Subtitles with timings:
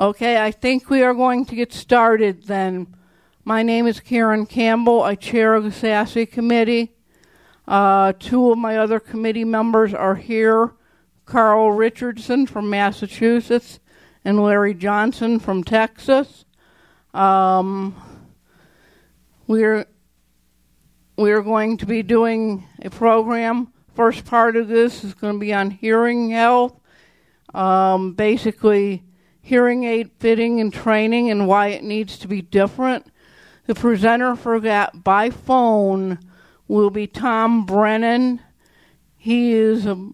[0.00, 2.96] Okay, I think we are going to get started then.
[3.44, 5.02] My name is Karen Campbell.
[5.02, 6.96] I chair the SASE committee.
[7.68, 10.72] Uh, two of my other committee members are here
[11.26, 13.78] Carl Richardson from Massachusetts
[14.24, 16.46] and Larry Johnson from Texas.
[17.12, 17.94] Um,
[19.46, 19.84] we're
[21.16, 23.70] we're going to be doing a program.
[23.94, 26.80] First part of this is going to be on hearing health,
[27.52, 29.04] um, basically
[29.40, 33.06] hearing aid fitting and training and why it needs to be different.
[33.66, 36.18] The presenter for that by phone
[36.68, 38.40] will be Tom Brennan.
[39.16, 40.10] He is a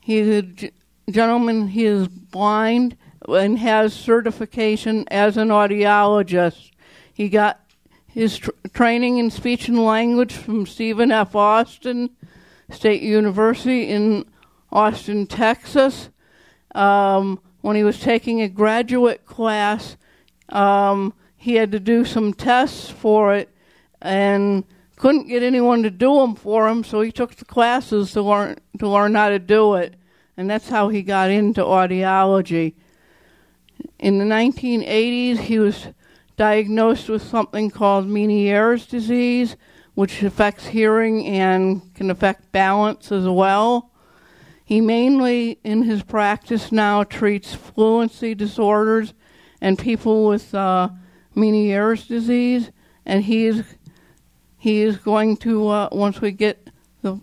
[0.00, 0.72] he's a g-
[1.10, 1.68] gentleman.
[1.68, 2.96] He is blind
[3.28, 6.70] and has certification as an audiologist.
[7.12, 7.60] He got
[8.06, 11.34] his tr- training in speech and language from Stephen F.
[11.34, 12.10] Austin
[12.70, 14.24] State University in
[14.70, 16.10] Austin, Texas.
[16.74, 19.96] Um, when he was taking a graduate class,
[20.50, 23.48] um, he had to do some tests for it
[24.02, 24.64] and
[24.96, 28.58] couldn't get anyone to do them for him, so he took the classes to learn
[28.78, 29.94] to learn how to do it,
[30.36, 32.74] and that's how he got into audiology.
[33.98, 35.86] In the 1980s, he was
[36.36, 39.56] diagnosed with something called Meniere's disease,
[39.94, 43.90] which affects hearing and can affect balance as well.
[44.64, 49.12] He mainly, in his practice now, treats fluency disorders
[49.60, 50.88] and people with uh,
[51.36, 52.70] Meniere's disease,
[53.04, 53.64] and he is
[54.56, 56.70] he is going to uh, once we get
[57.02, 57.20] the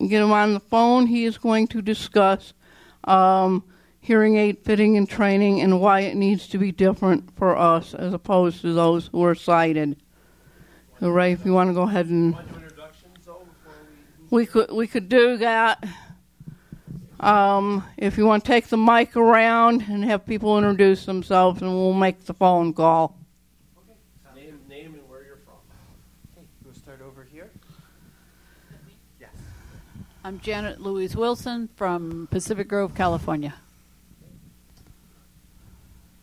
[0.00, 2.54] get him on the phone, he is going to discuss
[3.04, 3.62] um,
[4.00, 8.14] hearing aid fitting and training and why it needs to be different for us as
[8.14, 9.96] opposed to those who are sighted.
[10.98, 12.34] So Ray, if you want to go ahead and
[14.30, 15.84] we could we could do that.
[17.20, 21.72] Um, if you want to take the mic around and have people introduce themselves, and
[21.72, 23.16] we'll make the phone call.
[24.36, 26.44] Name, name and where you're from.
[26.64, 27.50] We'll start over here.
[29.20, 29.30] Yes.
[30.22, 33.52] I'm Janet Louise Wilson from Pacific Grove, California.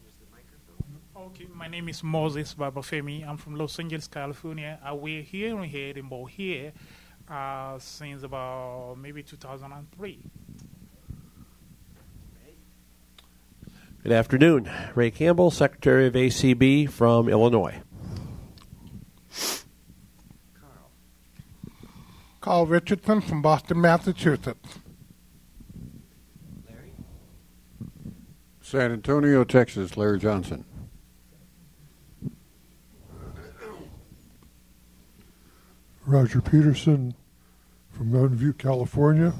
[0.02, 1.34] Here's the microphone.
[1.34, 3.28] Okay, my name is Moses Babafemi.
[3.28, 4.80] I'm from Los Angeles, California.
[4.82, 6.72] I we're here in Edinburgh here
[7.30, 10.20] uh, since about maybe 2003.
[14.06, 14.72] Good afternoon.
[14.94, 17.82] Ray Campbell, Secretary of ACB from Illinois.
[20.54, 20.92] Carl.
[22.40, 24.78] Carl Richardson from Boston, Massachusetts.
[26.70, 26.94] Larry.
[28.62, 30.66] San Antonio, Texas, Larry Johnson.
[36.06, 37.16] Roger Peterson
[37.90, 39.34] from Mountain View, California,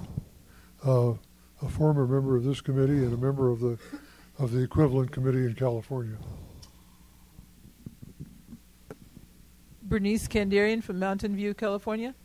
[0.84, 1.14] uh,
[1.62, 3.78] a former member of this committee and a member of the
[4.38, 6.18] of the equivalent committee in California.
[9.82, 12.16] Bernice Kandarian from Mountain View, California.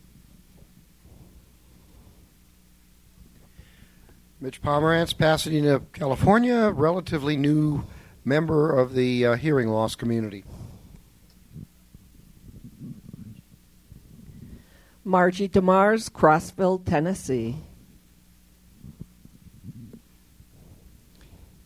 [4.40, 7.84] Mitch Pomerantz, Pasadena, California, relatively new
[8.24, 10.44] member of the uh, hearing loss community.
[15.04, 17.56] Margie DeMars, Crossville, Tennessee.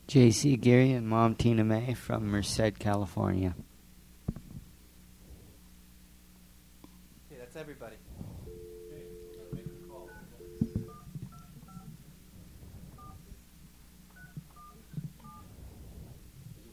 [0.09, 3.55] JC Geary and mom Tina May from Merced, California.
[7.31, 7.97] Okay, that's everybody.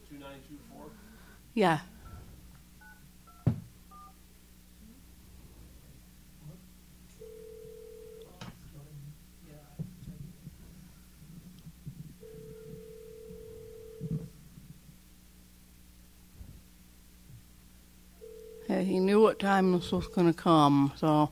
[0.10, 0.92] Two nine two four.
[1.54, 1.80] Yeah.
[18.72, 21.30] Yeah, he knew what time this was going to come, so.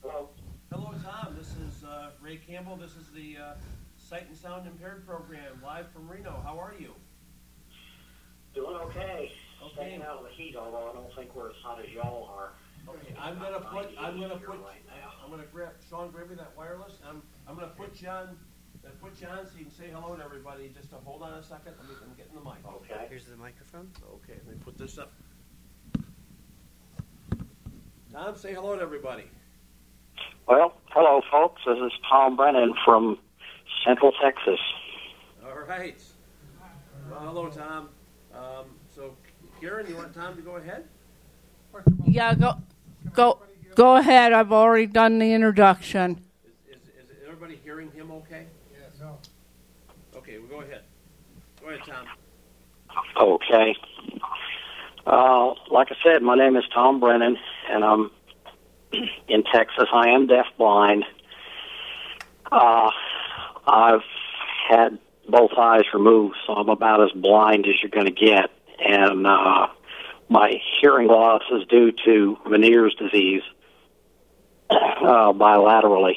[0.00, 0.30] Hello.
[0.72, 1.36] Hello, Tom.
[1.36, 2.76] This is uh, Ray Campbell.
[2.76, 3.54] This is the uh,
[3.98, 6.40] Sight and Sound Impaired program live from Reno.
[6.42, 6.94] How are you?
[8.54, 9.30] Doing okay.
[9.62, 9.74] Okay.
[9.74, 12.52] Staying out of the heat, although I don't think we're as hot as y'all are.
[12.88, 13.90] Okay, I'm gonna put.
[14.00, 14.58] I'm gonna put.
[14.58, 14.80] Right.
[15.22, 16.10] I'm gonna grab Sean.
[16.10, 16.94] Grab me that wireless.
[17.06, 17.22] I'm.
[17.46, 18.38] I'm gonna put you on.
[19.02, 20.70] Put you on so you can say hello to everybody.
[20.76, 21.74] Just to hold on a second.
[21.78, 21.94] Let me.
[22.02, 22.58] I'm getting the mic.
[22.66, 23.06] Okay.
[23.08, 23.90] Here's the microphone.
[24.14, 24.38] Okay.
[24.46, 25.12] Let me put this up.
[28.12, 29.24] Tom, say hello to everybody.
[30.48, 31.62] Well, hello, folks.
[31.66, 33.18] This is Tom Brennan from
[33.86, 34.58] Central Texas.
[35.44, 36.02] All right.
[37.10, 37.88] Well, hello, Tom.
[38.34, 39.16] Um, so,
[39.60, 40.84] Karen, you want Tom to go ahead?
[42.04, 42.54] Yeah, go,
[43.12, 43.38] go,
[43.74, 44.32] go ahead.
[44.32, 46.20] I've already done the introduction.
[46.68, 48.46] Is, is, is everybody hearing him okay?
[48.72, 48.92] Yes.
[49.00, 49.18] No.
[50.16, 50.82] Okay, we'll go ahead.
[51.60, 52.06] Go ahead, Tom.
[53.16, 53.76] Okay.
[55.06, 57.38] Uh, like I said, my name is Tom Brennan,
[57.70, 58.10] and I'm
[59.28, 59.88] in Texas.
[59.92, 61.04] I am deafblind.
[62.50, 62.90] Uh,
[63.66, 64.02] I've
[64.68, 64.98] had
[65.28, 68.50] both eyes removed, so I'm about as blind as you're going to get.
[68.84, 69.68] And uh,
[70.28, 73.42] my hearing loss is due to Meniere's disease
[74.70, 76.16] uh, bilaterally.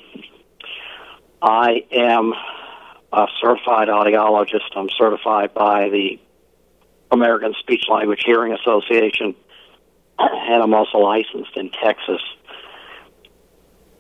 [1.42, 2.34] I am
[3.14, 4.76] a certified audiologist.
[4.76, 6.20] I'm certified by the
[7.12, 9.36] American Speech Language Hearing Association,
[10.20, 12.22] and I'm also licensed in Texas.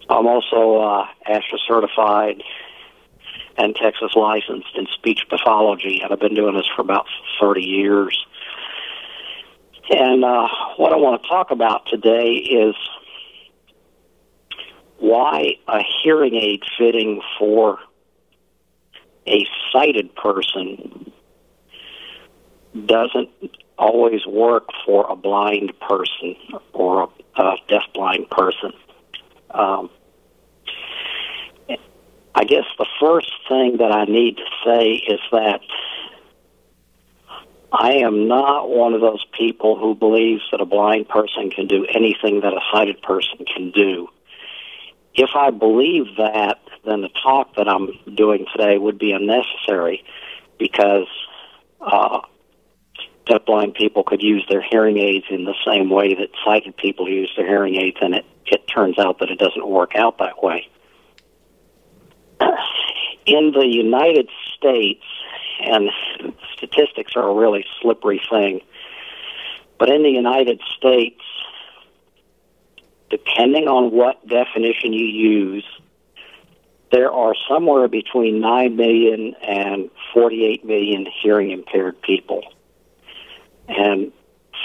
[0.09, 2.43] I'm also uh, ASHA certified
[3.55, 7.05] and Texas licensed in speech pathology, and I've been doing this for about
[7.39, 8.25] 30 years.
[9.91, 12.75] And uh, what I want to talk about today is
[14.97, 17.77] why a hearing aid fitting for
[19.27, 21.11] a sighted person
[22.85, 23.29] doesn't
[23.77, 26.35] always work for a blind person
[26.73, 28.73] or a, a deafblind person.
[29.51, 29.89] Um,
[32.35, 35.61] I guess the first thing that I need to say is that
[37.71, 41.85] I am not one of those people who believes that a blind person can do
[41.85, 44.07] anything that a sighted person can do.
[45.15, 50.03] If I believe that, then the talk that I'm doing today would be unnecessary
[50.59, 51.07] because
[51.79, 52.19] uh,
[53.25, 57.31] deafblind people could use their hearing aids in the same way that sighted people use
[57.37, 60.67] their hearing aids, and it, it turns out that it doesn't work out that way.
[63.25, 65.03] In the United States,
[65.61, 65.89] and
[66.57, 68.61] statistics are a really slippery thing,
[69.79, 71.21] but in the United States,
[73.09, 75.65] depending on what definition you use,
[76.93, 82.43] there are somewhere between 9 million and 48 million hearing impaired people.
[83.67, 84.11] And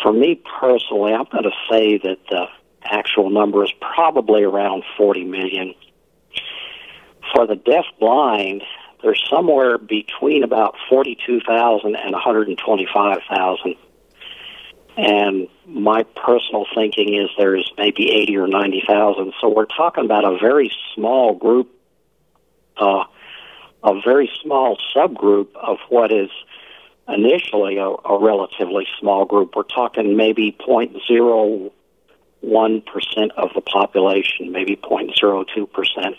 [0.02, 2.44] for me personally, I'm going to say that the
[2.84, 5.74] actual number is probably around 40 million.
[7.34, 8.62] For the deaf blind,
[9.02, 13.74] there's somewhere between about 42,000 and 125,000.
[14.98, 19.32] And my personal thinking is there's maybe 80 or 90,000.
[19.40, 21.70] So we're talking about a very small group,
[22.80, 23.04] uh,
[23.84, 26.30] a very small subgroup of what is
[27.08, 29.54] initially a, a relatively small group.
[29.56, 31.70] We're talking maybe 0.01%
[33.36, 36.16] of the population, maybe 0.02%.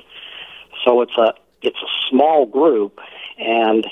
[0.85, 2.99] So it's a it's a small group,
[3.37, 3.85] and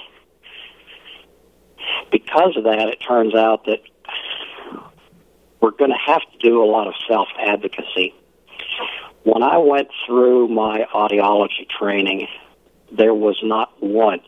[2.11, 3.81] because of that, it turns out that
[5.59, 8.13] we're going to have to do a lot of self advocacy.
[9.23, 12.27] When I went through my audiology training,
[12.91, 14.27] there was not once,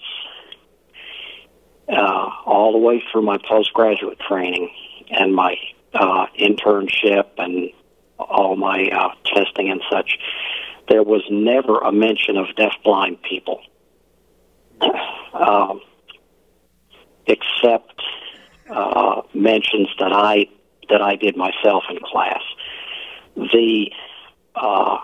[1.87, 4.71] uh, all the way through my postgraduate training
[5.09, 5.55] and my
[5.93, 7.71] uh, internship and
[8.19, 10.19] all my uh, testing and such,
[10.89, 13.61] there was never a mention of deafblind people,
[15.33, 15.81] um,
[17.27, 18.01] except
[18.69, 20.47] uh, mentions that I
[20.89, 22.41] that I did myself in class.
[23.35, 23.91] The
[24.55, 24.97] uh,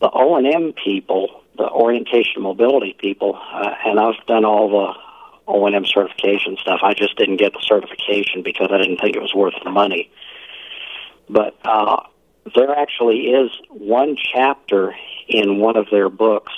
[0.00, 5.00] the O and M people, the orientation mobility people, uh, and I've done all the
[5.46, 6.80] O and M certification stuff.
[6.82, 10.10] I just didn't get the certification because I didn't think it was worth the money.
[11.28, 12.02] But uh,
[12.54, 14.94] there actually is one chapter
[15.28, 16.52] in one of their books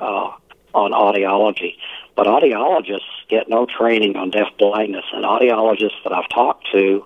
[0.00, 0.30] uh,
[0.74, 1.76] on audiology,
[2.16, 7.04] but audiologists get no training on deaf blindness, and audiologists that I've talked to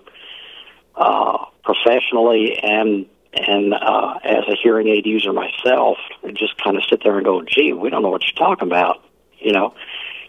[0.95, 3.06] uh, professionally and
[3.37, 5.99] and uh, as a hearing aid user myself,
[6.33, 9.02] just kind of sit there and go, "Gee, we don't know what you're talking about."
[9.38, 9.75] You know,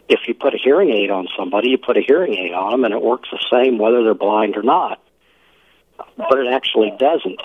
[0.10, 2.84] if you put a hearing aid on somebody, you put a hearing aid on them,
[2.86, 5.02] and it works the same whether they're blind or not.
[6.18, 7.42] But it actually doesn't.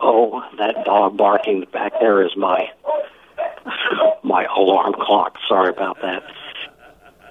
[0.00, 2.70] Oh, that dog barking back there is my
[4.22, 5.36] my alarm clock.
[5.48, 6.22] Sorry about that.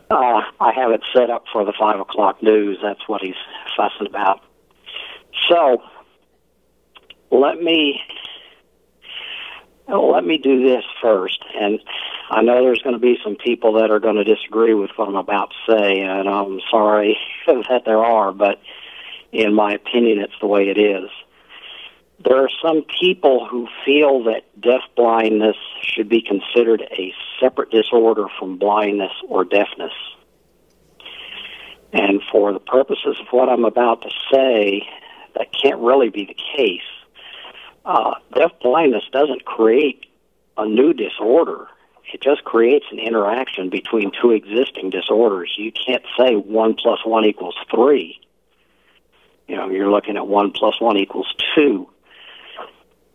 [0.09, 2.79] Uh, I have it set up for the five o'clock news.
[2.81, 3.35] That's what he's
[3.77, 4.41] fussing about.
[5.49, 5.81] So
[7.31, 7.99] let me
[9.87, 11.79] let me do this first, and
[12.29, 15.07] I know there's going to be some people that are going to disagree with what
[15.07, 18.61] I'm about to say, and I'm sorry that there are, but
[19.31, 21.09] in my opinion, it's the way it is.
[22.23, 28.27] There are some people who feel that deaf blindness should be considered a separate disorder
[28.39, 29.93] from blindness or deafness.
[31.93, 34.87] And for the purposes of what I'm about to say,
[35.35, 36.81] that can't really be the case.
[37.85, 40.05] Uh, deaf blindness doesn't create
[40.57, 41.67] a new disorder.
[42.13, 45.53] it just creates an interaction between two existing disorders.
[45.57, 48.19] You can't say one plus one equals three.
[49.47, 51.87] You know, you're looking at one plus one equals two.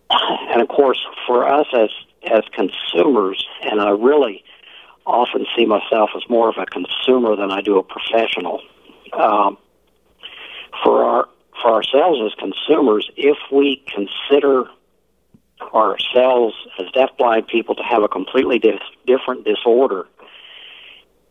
[0.08, 1.90] And of course, for us as
[2.30, 4.44] as consumers, and I really
[5.06, 8.62] often see myself as more of a consumer than I do a professional.
[9.12, 9.58] Um,
[10.82, 11.28] for our
[11.62, 14.64] for ourselves as consumers, if we consider
[15.74, 20.06] ourselves as deafblind people to have a completely dis- different disorder,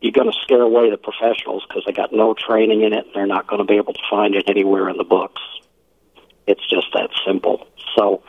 [0.00, 3.06] you're going to scare away the professionals because they got no training in it.
[3.06, 5.40] And they're not going to be able to find it anywhere in the books.
[6.46, 7.66] It's just that simple.
[7.96, 8.22] So,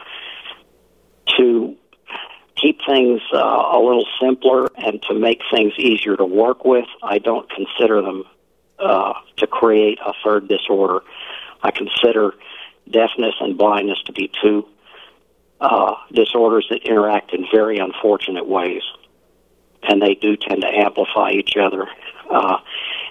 [1.37, 1.75] to
[2.55, 7.19] keep things uh, a little simpler and to make things easier to work with, I
[7.19, 8.23] don't consider them
[8.79, 11.01] uh, to create a third disorder.
[11.61, 12.33] I consider
[12.89, 14.67] deafness and blindness to be two
[15.59, 18.83] uh, disorders that interact in very unfortunate ways,
[19.83, 21.87] and they do tend to amplify each other.
[22.29, 22.57] Uh,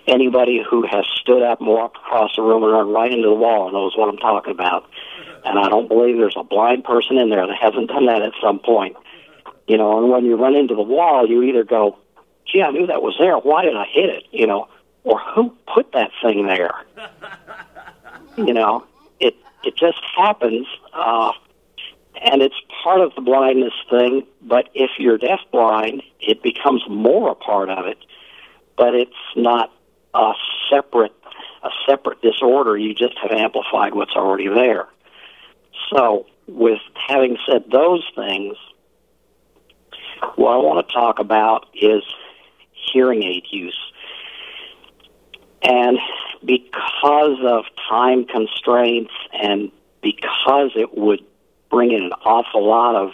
[0.07, 3.35] anybody who has stood up and walked across the room and run right into the
[3.35, 4.89] wall knows what I'm talking about.
[5.45, 8.33] And I don't believe there's a blind person in there that hasn't done that at
[8.43, 8.97] some point.
[9.69, 11.99] You know, and when you run into the wall, you either go,
[12.47, 13.37] gee, I knew that was there.
[13.37, 14.25] Why did I hit it?
[14.31, 14.69] You know,
[15.05, 16.75] or who put that thing there?
[18.37, 18.85] you know,
[19.21, 21.33] it it just happens, uh,
[22.23, 24.27] and it's part of the blindness thing.
[24.43, 27.99] But if you're deafblind, it becomes more a part of it.
[28.77, 29.73] But it's not
[30.15, 30.33] a
[30.71, 31.15] separate
[31.63, 32.77] a separate disorder.
[32.77, 34.89] You just have amplified what's already there.
[35.91, 38.57] So, with having said those things,
[40.37, 42.03] what I want to talk about is
[42.73, 43.79] hearing aid use.
[45.63, 45.99] And
[46.47, 49.71] because of time constraints and
[50.03, 51.25] because it would
[51.71, 53.11] bring in an awful lot of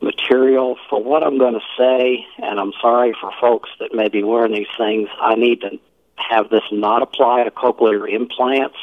[0.00, 4.22] material for what I'm going to say, and I'm sorry for folks that may be
[4.22, 5.78] wearing these things, I need to
[6.16, 8.76] have this not apply to cochlear implants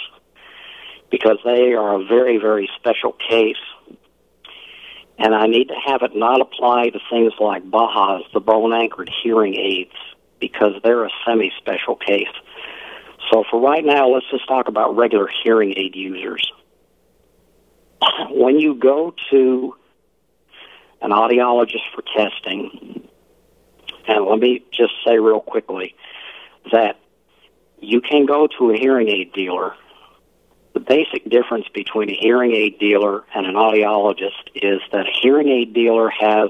[1.09, 3.55] because they are a very, very special case.
[5.17, 9.11] And I need to have it not apply to things like Bahas, the bone anchored
[9.23, 9.93] hearing aids,
[10.39, 12.27] because they're a semi special case.
[13.31, 16.51] So for right now, let's just talk about regular hearing aid users.
[18.29, 19.75] When you go to
[21.01, 23.07] an audiologist for testing,
[24.07, 25.95] and let me just say real quickly
[26.71, 26.97] that
[27.79, 29.75] you can go to a hearing aid dealer.
[30.73, 35.49] The basic difference between a hearing aid dealer and an audiologist is that a hearing
[35.49, 36.49] aid dealer has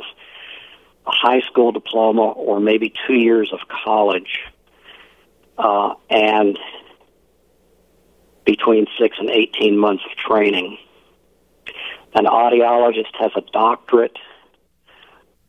[1.05, 4.39] a high school diploma or maybe two years of college
[5.57, 6.57] uh, and
[8.45, 10.77] between six and 18 months of training.
[12.15, 14.17] An audiologist has a doctorate,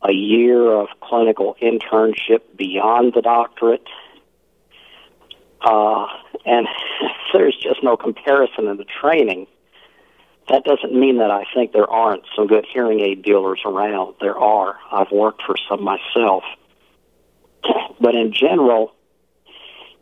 [0.02, 3.86] a year of clinical internship beyond the doctorate,
[5.60, 6.06] uh,
[6.44, 6.66] and
[7.32, 9.46] there's just no comparison in the training.
[10.48, 14.16] That doesn't mean that I think there aren't some good hearing aid dealers around.
[14.20, 14.76] There are.
[14.92, 16.44] I've worked for some myself.
[18.00, 18.92] But in general,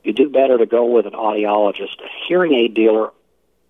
[0.04, 2.00] you do better to go with an audiologist.
[2.00, 3.10] A hearing aid dealer,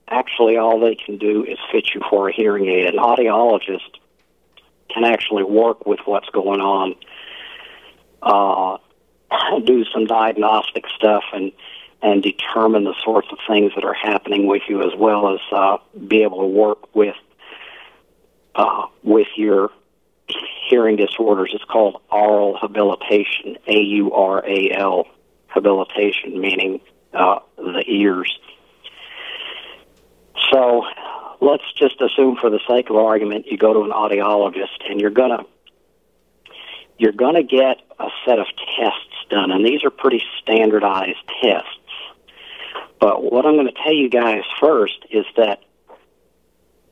[0.08, 2.86] actually, all they can do is fit you for a hearing aid.
[2.86, 3.98] An audiologist
[4.88, 6.94] can actually work with what's going on,
[8.22, 8.78] uh,
[9.64, 11.52] do some diagnostic stuff, and
[12.04, 15.76] and determine the sorts of things that are happening with you, as well as uh,
[16.08, 17.14] be able to work with
[18.54, 19.70] uh, with your
[20.68, 21.50] hearing disorders.
[21.54, 25.06] It's called aural habilitation, A U R A L
[25.52, 26.80] habilitation, meaning
[27.12, 28.38] uh, the ears.
[30.50, 30.84] So
[31.40, 35.10] let's just assume, for the sake of argument, you go to an audiologist and you're
[35.10, 35.44] gonna
[36.98, 41.68] you're gonna get a set of tests done, and these are pretty standardized tests.
[43.02, 45.60] But what I'm going to tell you guys first is that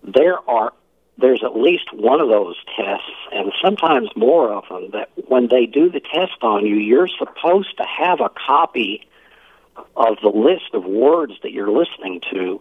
[0.02, 0.72] there are
[1.20, 5.66] there's at least one of those tests, and sometimes more of them, that when they
[5.66, 9.06] do the test on you, you're supposed to have a copy
[9.96, 12.60] of the list of words that you're listening to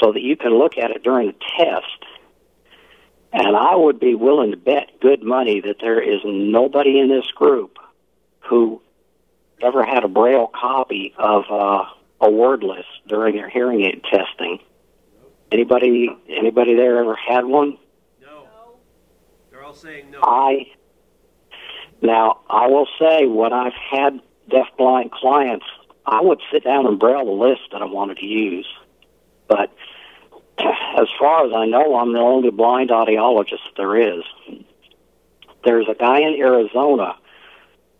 [0.00, 2.04] so that you can look at it during the test.
[3.32, 7.30] And I would be willing to bet good money that there is nobody in this
[7.32, 7.78] group
[8.40, 8.80] who
[9.60, 11.84] ever had a braille copy of uh,
[12.20, 14.60] a word list during their hearing aid testing.
[15.50, 17.78] Anybody anybody there ever had one?
[19.68, 20.20] All saying no.
[20.22, 20.66] I
[22.00, 24.18] now I will say when I've had
[24.50, 25.66] deafblind clients,
[26.06, 28.66] I would sit down and braille the list that I wanted to use.
[29.46, 29.70] But
[30.58, 34.24] as far as I know, I'm the only blind audiologist there is.
[35.66, 37.18] There's a guy in Arizona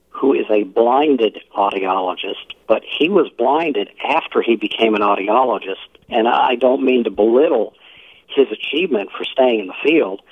[0.08, 5.86] who is a blinded audiologist, but he was blinded after he became an audiologist.
[6.08, 7.74] And I don't mean to belittle
[8.26, 10.22] his achievement for staying in the field,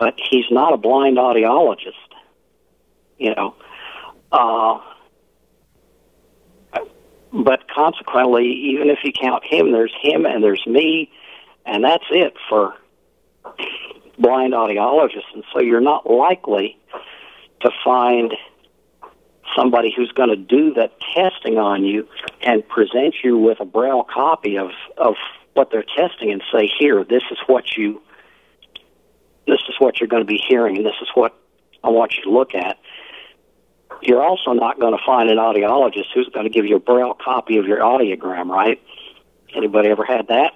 [0.00, 1.92] but he's not a blind audiologist.
[3.18, 3.54] You know,
[4.32, 4.80] uh,
[7.32, 11.12] but consequently, even if you count him, there's him and there's me,
[11.66, 12.74] and that's it for
[14.18, 15.32] blind audiologists.
[15.34, 16.78] And so you're not likely
[17.60, 18.32] to find
[19.54, 22.08] somebody who's going to do the testing on you
[22.40, 25.16] and present you with a braille copy of of
[25.52, 28.00] what they're testing and say, "Here, this is what you
[29.46, 31.34] this is what you're going to be hearing, and this is what
[31.82, 32.78] I want you to look at."
[34.02, 37.14] You're also not going to find an audiologist who's going to give you a braille
[37.14, 38.80] copy of your audiogram, right?
[39.54, 40.54] Anybody ever had that?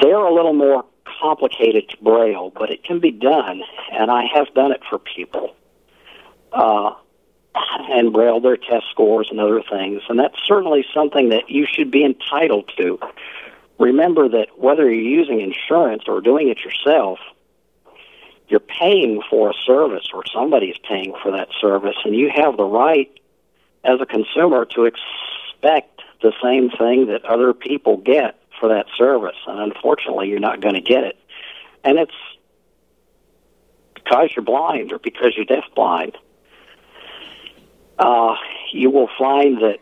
[0.00, 0.84] They're a little more
[1.20, 3.62] complicated to braille, but it can be done,
[3.92, 5.54] and I have done it for people.
[6.52, 6.94] Uh,
[7.54, 11.90] and braille their test scores and other things, and that's certainly something that you should
[11.90, 12.98] be entitled to.
[13.80, 17.18] Remember that whether you're using insurance or doing it yourself,
[18.48, 22.64] you're paying for a service or somebody's paying for that service, and you have the
[22.64, 23.10] right
[23.82, 29.36] as a consumer to expect the same thing that other people get for that service.
[29.46, 31.16] And unfortunately, you're not going to get it.
[31.82, 32.12] And it's
[33.94, 36.16] because you're blind or because you're deafblind.
[37.98, 38.34] Uh,
[38.72, 39.78] you will find that,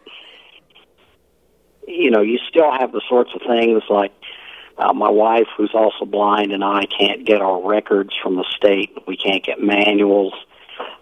[1.89, 4.13] you know, you still have the sorts of things like
[4.77, 8.97] uh, my wife, who's also blind, and I can't get our records from the state.
[9.07, 10.35] We can't get manuals.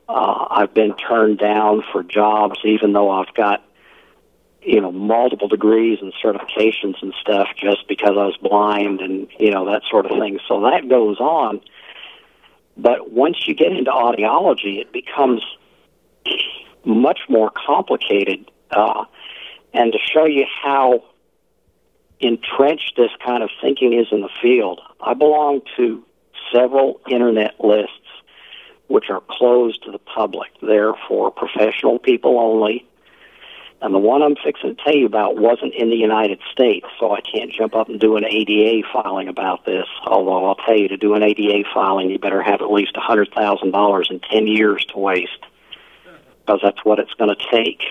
[0.09, 3.63] Uh, I've been turned down for jobs, even though I've got,
[4.63, 9.51] you know, multiple degrees and certifications and stuff, just because I was blind and you
[9.51, 10.39] know that sort of thing.
[10.49, 11.61] So that goes on.
[12.79, 15.43] But once you get into audiology, it becomes
[16.85, 18.51] much more complicated.
[18.71, 19.05] Uh,
[19.77, 21.05] and to show you how
[22.21, 26.05] entrenched this kind of thinking is in the field, I belong to
[26.55, 27.93] several internet lists
[28.89, 30.51] which are closed to the public.
[30.63, 32.87] They're for professional people only.
[33.83, 37.13] And the one I'm fixing to tell you about wasn't in the United States, so
[37.13, 39.87] I can't jump up and do an ADA filing about this.
[40.07, 44.11] Although I'll tell you, to do an ADA filing, you better have at least $100,000
[44.11, 45.45] in 10 years to waste,
[46.41, 47.83] because that's what it's going to take.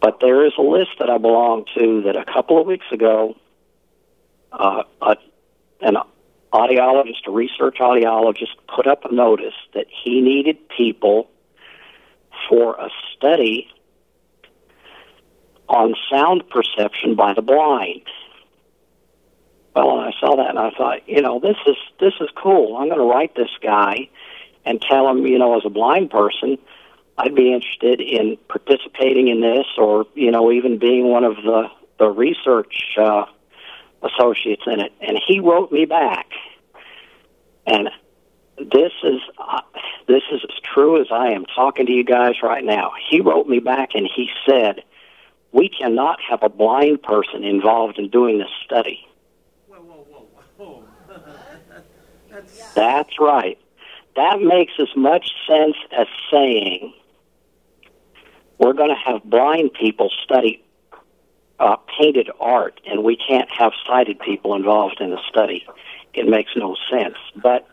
[0.00, 3.36] But there is a list that I belong to that a couple of weeks ago,
[4.52, 5.16] uh, a,
[5.80, 5.96] an
[6.52, 11.28] audiologist, a research audiologist, put up a notice that he needed people
[12.48, 13.68] for a study
[15.68, 18.02] on sound perception by the blind.
[19.74, 22.76] Well, and I saw that and I thought, you know, this is this is cool.
[22.76, 24.08] I'm going to write this guy
[24.64, 26.58] and tell him, you know, as a blind person,
[27.18, 31.68] I'd be interested in participating in this, or you know, even being one of the
[31.98, 33.24] the research uh,
[34.04, 34.92] associates in it.
[35.00, 36.28] And he wrote me back,
[37.66, 37.90] and
[38.56, 39.62] this is uh,
[40.06, 42.92] this is as true as I am talking to you guys right now.
[43.10, 44.84] He wrote me back and he said,
[45.50, 49.04] "We cannot have a blind person involved in doing this study."
[49.66, 50.26] Whoa, whoa,
[50.56, 50.84] whoa, whoa.
[52.30, 53.58] That's That's right.
[54.14, 56.92] That makes as much sense as saying
[58.58, 60.62] we're going to have blind people study
[61.60, 65.66] uh, painted art, and we can't have sighted people involved in the study.
[66.14, 67.16] It makes no sense.
[67.36, 67.66] But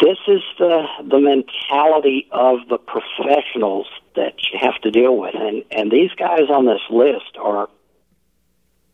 [0.00, 5.64] this is the the mentality of the professionals that you have to deal with, and
[5.70, 7.68] and these guys on this list are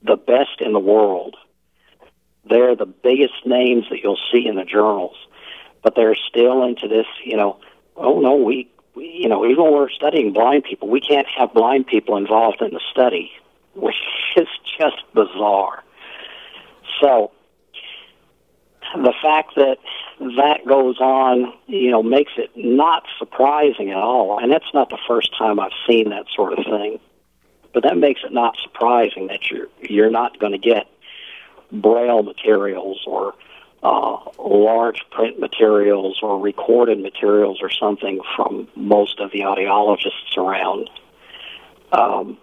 [0.03, 1.37] the best in the world.
[2.49, 5.17] They're the biggest names that you'll see in the journals,
[5.83, 7.07] but they're still into this.
[7.25, 7.61] You know,
[7.97, 11.87] oh no, we, you know, even when we're studying blind people, we can't have blind
[11.87, 13.31] people involved in the study,
[13.75, 13.97] which
[14.37, 14.49] is
[14.79, 15.83] just bizarre.
[17.01, 17.31] So
[18.95, 19.79] the fact that
[20.19, 24.39] that goes on, you know, makes it not surprising at all.
[24.39, 26.99] And that's not the first time I've seen that sort of thing.
[27.73, 30.89] But that makes it not surprising that you're you're not going to get
[31.71, 33.35] braille materials or
[33.83, 40.91] uh, large print materials or recorded materials or something from most of the audiologists around.
[41.93, 42.39] Um,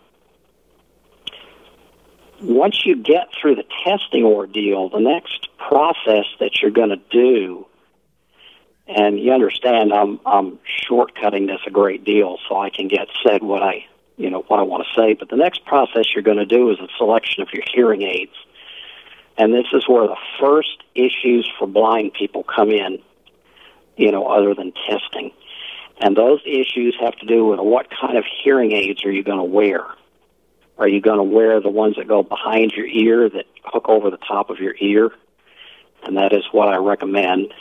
[2.42, 7.66] once you get through the testing ordeal, the next process that you're going to do,
[8.88, 13.44] and you understand I'm I'm shortcutting this a great deal so I can get said
[13.44, 13.86] what I
[14.18, 15.14] you know what I want to say.
[15.14, 18.34] But the next process you're going to do is a selection of your hearing aids,
[19.38, 23.00] and this is where the first issues for blind people come in.
[23.98, 25.32] you know, other than testing.
[26.00, 29.40] And those issues have to do with what kind of hearing aids are you going
[29.40, 29.84] to wear?
[30.78, 34.12] Are you going to wear the ones that go behind your ear that hook over
[34.12, 35.10] the top of your ear?
[36.04, 37.54] And that is what I recommend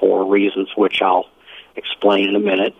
[0.00, 1.26] for reasons which I'll
[1.76, 2.74] explain in a minute.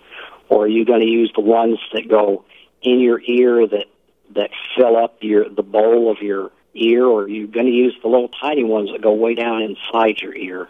[0.48, 2.44] Or are you going to use the ones that go
[2.82, 3.86] in your ear that
[4.34, 7.96] that fill up your the bowl of your ear, or are you going to use
[8.02, 10.68] the little tiny ones that go way down inside your ear?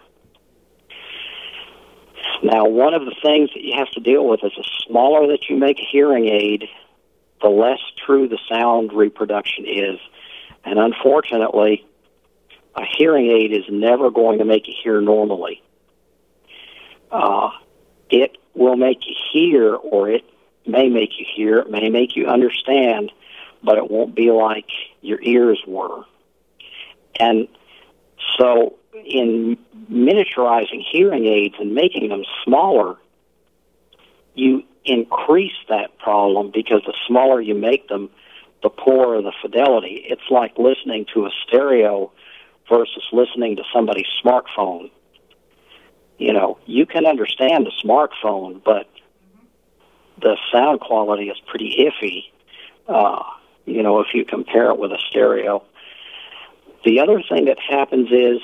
[2.42, 5.48] Now, one of the things that you have to deal with is the smaller that
[5.48, 6.64] you make a hearing aid,
[7.42, 9.98] the less true the sound reproduction is.
[10.64, 11.86] And unfortunately,
[12.74, 15.62] a hearing aid is never going to make you hear normally.
[17.10, 17.50] Uh,
[18.10, 20.24] it will make you hear, or it
[20.66, 23.12] may make you hear, it may make you understand,
[23.66, 24.68] but it won't be like
[25.02, 26.04] your ears were.
[27.18, 27.48] And
[28.38, 29.58] so, in
[29.90, 32.96] miniaturizing hearing aids and making them smaller,
[34.34, 38.08] you increase that problem because the smaller you make them,
[38.62, 40.04] the poorer the fidelity.
[40.08, 42.12] It's like listening to a stereo
[42.68, 44.90] versus listening to somebody's smartphone.
[46.18, 48.88] You know, you can understand the smartphone, but
[50.20, 52.24] the sound quality is pretty iffy.
[52.88, 53.22] Uh,
[53.66, 55.62] you know, if you compare it with a stereo.
[56.84, 58.40] The other thing that happens is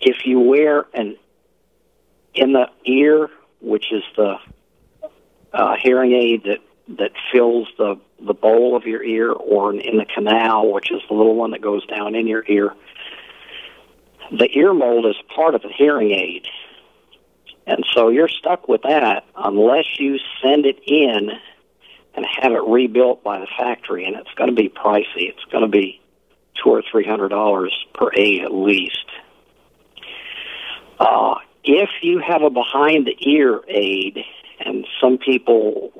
[0.00, 1.16] if you wear an
[2.34, 3.30] in the ear,
[3.60, 4.36] which is the
[5.52, 6.58] uh, hearing aid that
[6.98, 11.14] that fills the the bowl of your ear, or in the canal, which is the
[11.14, 12.74] little one that goes down in your ear.
[14.30, 16.46] The ear mold is part of the hearing aid,
[17.66, 21.30] and so you're stuck with that unless you send it in
[22.16, 25.28] and have it rebuilt by the factory, and it's going to be pricey.
[25.28, 26.00] It's going to be
[26.62, 29.04] two or three hundred dollars per aid at least.
[30.98, 34.24] Uh, if you have a behind the ear aid,
[34.60, 35.92] and some people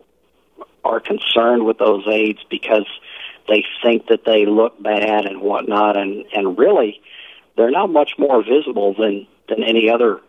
[0.85, 2.87] are concerned with those aids because
[3.49, 7.01] they think that they look bad and whatnot, and and really,
[7.57, 10.21] they're not much more visible than than any other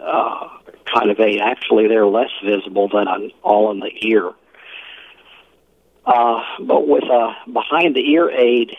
[0.00, 0.48] uh,
[0.94, 1.40] kind of aid.
[1.40, 4.32] Actually, they're less visible than an all in the ear.
[6.06, 8.76] Uh, but with a behind the ear aid,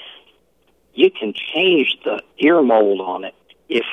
[0.94, 3.36] you can change the ear mold on it
[3.70, 3.86] if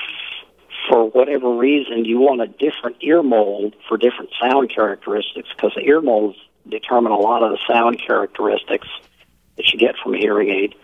[0.88, 5.83] for whatever reason you want a different ear mold for different sound characteristics because the
[5.83, 6.37] ear molds
[6.68, 8.88] determine a lot of the sound characteristics
[9.57, 10.75] that you get from a hearing aid.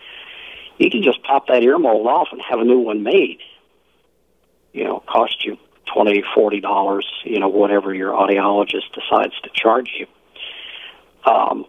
[0.77, 3.39] You can just pop that ear mold off and have a new one made.
[4.73, 5.57] You know, cost you
[5.93, 7.07] twenty, forty dollars.
[7.23, 10.07] You know, whatever your audiologist decides to charge you.
[11.29, 11.65] Um,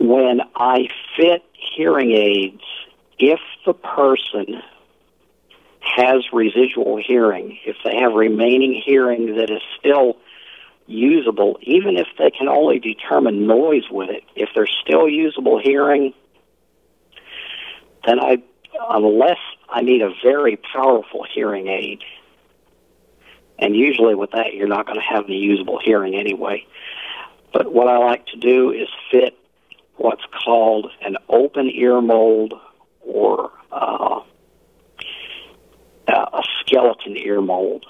[0.00, 2.62] when I fit hearing aids,
[3.18, 4.62] if the person
[5.80, 10.16] has residual hearing, if they have remaining hearing that is still
[10.86, 16.14] usable, even if they can only determine noise with it, if there's still usable hearing,
[18.06, 18.38] then I,
[18.88, 22.02] unless I need a very powerful hearing aid,
[23.58, 26.66] and usually with that you're not going to have any usable hearing anyway.
[27.52, 29.36] But what I like to do is fit
[30.00, 32.54] what's called an open ear mold
[33.02, 34.20] or uh,
[36.08, 37.84] a skeleton ear mold.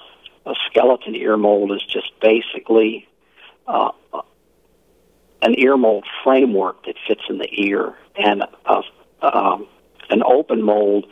[0.45, 3.07] A skeleton ear mold is just basically
[3.65, 3.91] uh,
[5.41, 8.81] an ear mold framework that fits in the ear, and a,
[9.21, 9.67] um,
[10.09, 11.05] an open mold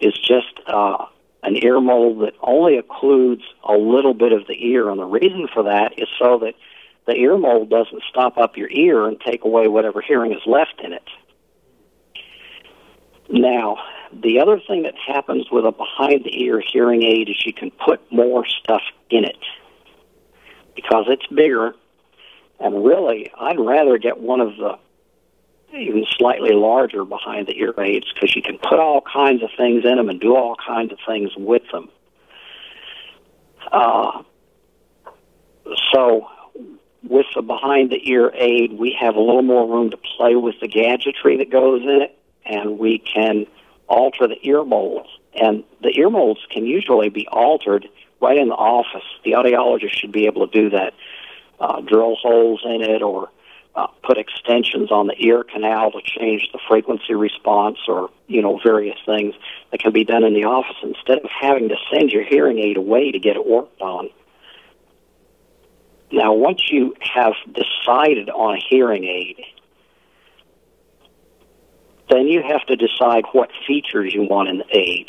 [0.00, 1.06] is just uh,
[1.42, 4.88] an ear mold that only occludes a little bit of the ear.
[4.88, 6.54] And the reason for that is so that
[7.06, 10.80] the ear mold doesn't stop up your ear and take away whatever hearing is left
[10.82, 11.08] in it.
[13.28, 13.78] Now,
[14.12, 17.70] the other thing that happens with a behind the ear hearing aid is you can
[17.70, 19.38] put more stuff in it
[20.74, 21.74] because it's bigger.
[22.60, 24.78] And really, I'd rather get one of the
[25.76, 29.84] even slightly larger behind the ear aids because you can put all kinds of things
[29.84, 31.88] in them and do all kinds of things with them.
[33.72, 34.22] Uh,
[35.92, 36.28] so
[37.08, 40.56] with the behind the ear aid, we have a little more room to play with
[40.60, 43.46] the gadgetry that goes in it, and we can
[43.88, 45.08] alter the ear molds.
[45.34, 47.88] And the ear molds can usually be altered
[48.20, 49.04] right in the office.
[49.24, 50.94] The audiologist should be able to do that.
[51.60, 53.30] Uh, drill holes in it or
[53.76, 58.58] uh, put extensions on the ear canal to change the frequency response or, you know,
[58.62, 59.34] various things
[59.70, 62.76] that can be done in the office instead of having to send your hearing aid
[62.76, 64.10] away to get it worked on.
[66.14, 69.40] Now, once you have decided on a hearing aid,
[72.08, 75.08] then you have to decide what features you want in the aid.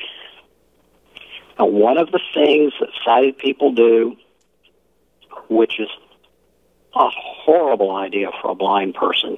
[1.60, 4.16] Now, one of the things that sighted people do,
[5.48, 5.90] which is
[6.96, 9.38] a horrible idea for a blind person,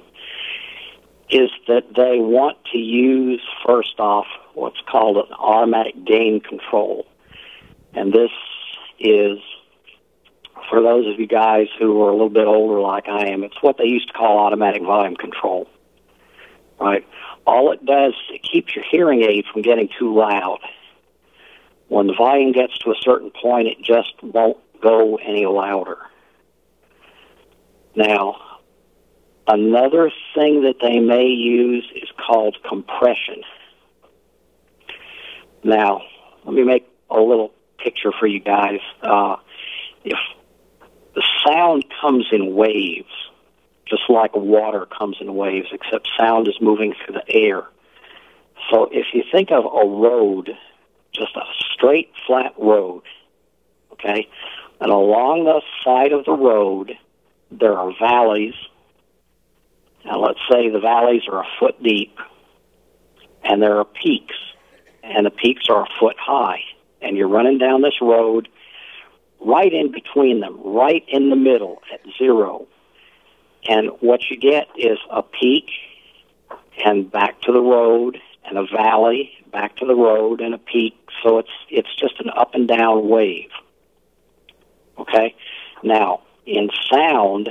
[1.28, 7.06] is that they want to use, first off, what's called an automatic gain control.
[7.92, 8.30] And this
[8.98, 9.38] is,
[10.68, 13.62] for those of you guys who are a little bit older like I am, it's
[13.62, 15.68] what they used to call automatic volume control.
[16.80, 17.06] Right?
[17.46, 20.58] All it does is it keeps your hearing aid from getting too loud.
[21.88, 25.98] When the volume gets to a certain point, it just won't go any louder.
[27.96, 28.36] Now,
[29.46, 33.42] another thing that they may use is called compression.
[35.64, 36.02] Now,
[36.44, 38.80] let me make a little picture for you guys.
[39.02, 39.36] Uh,
[40.04, 40.18] if
[41.18, 43.10] the sound comes in waves,
[43.88, 47.64] just like water comes in waves, except sound is moving through the air.
[48.70, 50.50] So if you think of a road,
[51.12, 53.02] just a straight, flat road,
[53.94, 54.28] okay,
[54.80, 56.92] and along the side of the road,
[57.50, 58.54] there are valleys.
[60.04, 62.16] Now, let's say the valleys are a foot deep,
[63.42, 64.36] and there are peaks,
[65.02, 66.60] and the peaks are a foot high,
[67.02, 68.48] and you're running down this road
[69.40, 72.66] right in between them, right in the middle at zero.
[73.68, 75.70] And what you get is a peak
[76.84, 80.96] and back to the road and a valley, back to the road and a peak.
[81.22, 83.50] So it's it's just an up and down wave.
[84.98, 85.34] Okay?
[85.82, 87.50] Now, in sound,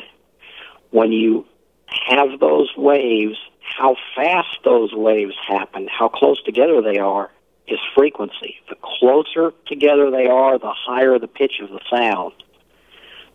[0.91, 1.45] when you
[1.87, 7.29] have those waves, how fast those waves happen, how close together they are,
[7.67, 8.57] is frequency.
[8.69, 12.33] The closer together they are, the higher the pitch of the sound.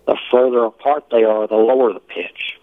[0.07, 2.59] The further apart they are, the lower the pitch.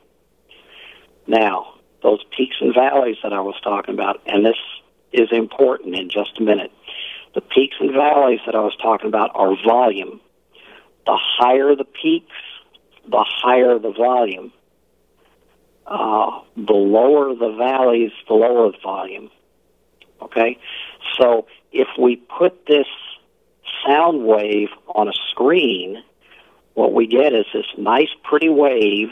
[1.28, 4.58] Now, those peaks and valleys that I was talking about, and this
[5.14, 6.72] is important in just a minute.
[7.36, 10.20] The peaks and valleys that I was talking about are volume.
[11.06, 12.36] The higher the peaks,
[13.08, 14.52] the higher the volume.
[15.86, 19.30] Uh, the lower the valleys, the lower the volume.
[20.22, 20.58] Okay?
[21.18, 22.88] So if we put this
[23.86, 26.04] sound wave on a screen,
[26.74, 29.10] what we get is this nice, pretty wave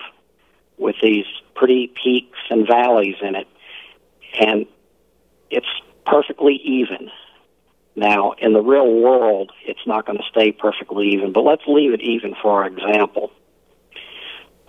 [0.78, 3.48] with these pretty peaks and valleys in it,
[4.40, 4.66] and
[5.50, 5.68] it's
[6.06, 7.10] perfectly even.
[7.96, 11.94] Now, in the real world, it's not going to stay perfectly even, but let's leave
[11.94, 13.32] it even for our example.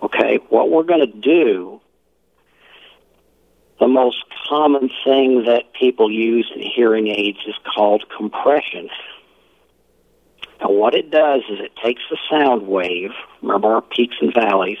[0.01, 1.79] Okay, what we're going to do,
[3.79, 8.89] the most common thing that people use in hearing aids is called compression.
[10.61, 13.11] Now, what it does is it takes the sound wave,
[13.41, 14.79] remember our peaks and valleys,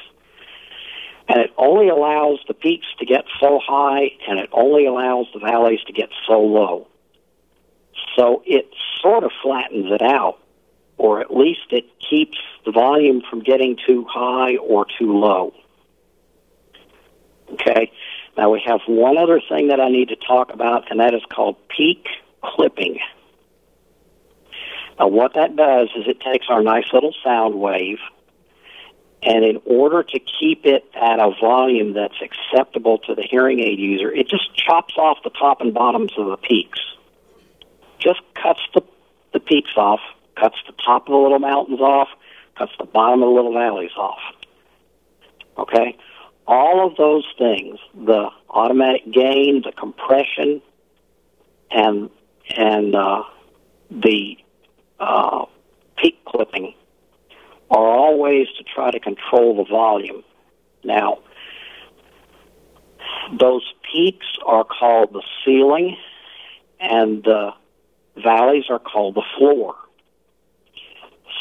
[1.29, 5.39] and it only allows the peaks to get so high and it only allows the
[5.39, 6.87] valleys to get so low.
[8.15, 8.67] So it
[9.01, 10.39] sort of flattens it out,
[10.97, 15.53] or at least it keeps the volume from getting too high or too low.
[17.53, 17.91] Okay?
[18.39, 21.21] Now we have one other thing that I need to talk about, and that is
[21.29, 22.05] called peak
[22.41, 22.99] clipping.
[24.97, 27.97] Now what that does is it takes our nice little sound wave,
[29.21, 33.77] and in order to keep it at a volume that's acceptable to the hearing aid
[33.77, 36.79] user, it just chops off the top and bottoms of the peaks.
[37.99, 38.81] Just cuts the,
[39.33, 39.99] the peaks off,
[40.37, 42.07] cuts the top of the little mountains off,
[42.57, 44.21] cuts the bottom of the little valleys off.
[45.57, 45.97] Okay?
[46.51, 50.63] All of those things, the automatic gain, the compression,
[51.69, 52.09] and
[52.57, 53.21] and uh,
[53.91, 54.35] the
[54.99, 55.45] uh,
[55.95, 56.73] peak clipping
[57.69, 60.23] are all ways to try to control the volume.
[60.83, 61.19] Now,
[63.39, 65.97] those peaks are called the ceiling,
[66.79, 67.51] and the
[68.23, 69.75] valleys are called the floor.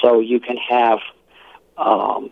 [0.03, 0.99] So you can have
[1.79, 2.31] um,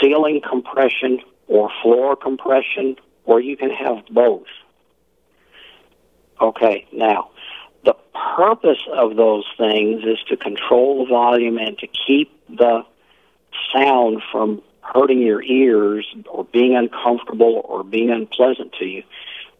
[0.00, 4.46] ceiling compression or floor compression, or you can have both.
[6.40, 7.30] Okay, now,
[7.84, 7.94] the
[8.36, 12.84] purpose of those things is to control the volume and to keep the
[13.74, 19.02] sound from hurting your ears or being uncomfortable or being unpleasant to you.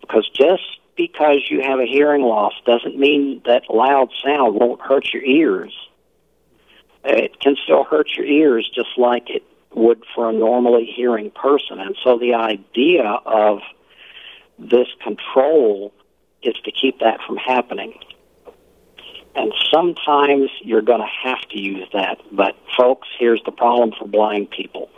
[0.01, 0.63] Because just
[0.97, 5.75] because you have a hearing loss doesn't mean that loud sound won't hurt your ears.
[7.05, 9.43] It can still hurt your ears just like it
[9.75, 11.79] would for a normally hearing person.
[11.79, 13.61] And so the idea of
[14.59, 15.93] this control
[16.43, 17.95] is to keep that from happening.
[19.35, 22.19] And sometimes you're going to have to use that.
[22.33, 24.91] But, folks, here's the problem for blind people.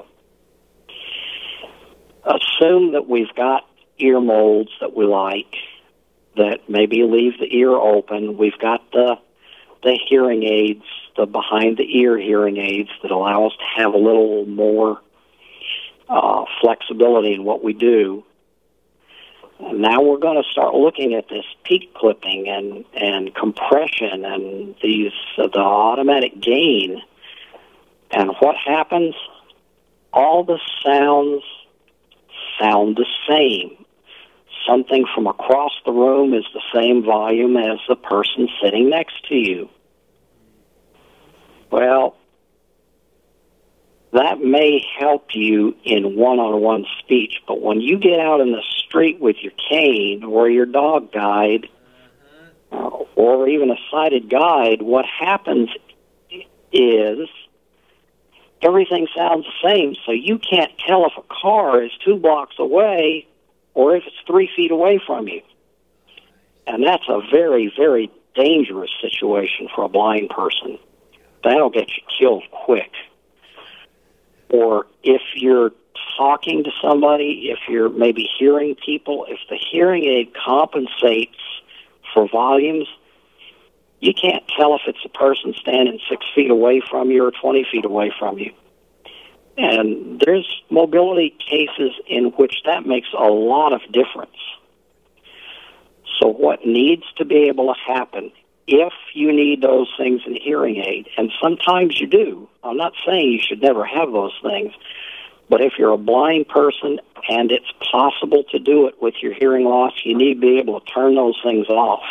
[2.24, 3.66] Assume that we've got
[3.98, 5.54] ear molds that we like,
[6.36, 8.38] that maybe leave the ear open.
[8.38, 9.16] We've got the
[9.82, 10.84] the hearing aids,
[11.16, 15.00] the behind the ear hearing aids that allow us to have a little more
[16.08, 18.24] uh, flexibility in what we do.
[19.60, 25.12] Now we're going to start looking at this peak clipping and, and compression and these
[25.38, 27.00] uh, the automatic gain.
[28.10, 29.14] And what happens?
[30.12, 31.42] All the sounds
[32.60, 33.81] sound the same.
[34.66, 39.34] Something from across the room is the same volume as the person sitting next to
[39.34, 39.68] you.
[41.70, 42.16] Well,
[44.12, 48.52] that may help you in one on one speech, but when you get out in
[48.52, 51.68] the street with your cane or your dog guide
[52.70, 55.70] uh, or even a sighted guide, what happens
[56.72, 57.28] is
[58.60, 63.26] everything sounds the same, so you can't tell if a car is two blocks away
[63.74, 65.42] or if it's three feet away from you.
[66.66, 70.78] And that's a very, very dangerous situation for a blind person.
[71.44, 72.92] That'll get you killed quick.
[74.50, 75.72] Or if you're
[76.16, 81.38] talking to somebody, if you're maybe hearing people, if the hearing aid compensates
[82.12, 82.86] for volumes,
[84.00, 87.66] you can't tell if it's a person standing six feet away from you or 20
[87.70, 88.52] feet away from you.
[89.56, 94.36] And there's mobility cases in which that makes a lot of difference.
[96.18, 98.32] So, what needs to be able to happen
[98.66, 103.32] if you need those things in hearing aid, and sometimes you do, I'm not saying
[103.32, 104.72] you should never have those things,
[105.48, 109.64] but if you're a blind person and it's possible to do it with your hearing
[109.64, 112.04] loss, you need to be able to turn those things off.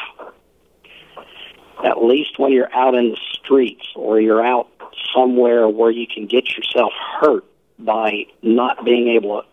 [1.84, 4.71] At least when you're out in the streets or you're out
[5.14, 7.46] somewhere where you can get yourself hurt
[7.80, 9.48] by not being able to,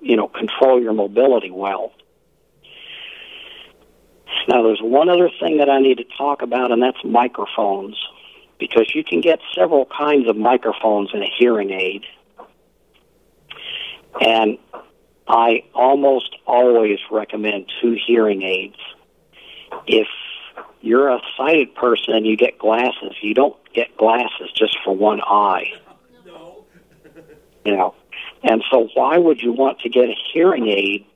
[0.00, 1.92] you know, control your mobility well.
[4.48, 7.96] Now, there's one other thing that I need to talk about, and that's microphones,
[8.58, 12.04] because you can get several kinds of microphones in a hearing aid.
[14.20, 14.58] And
[15.26, 18.76] I almost always recommend two hearing aids.
[19.86, 20.06] If
[20.84, 25.72] you're a sighted person you get glasses, you don't get glasses just for one eye.
[26.26, 26.64] No.
[27.64, 27.94] you know.
[28.42, 31.06] And so why would you want to get a hearing aid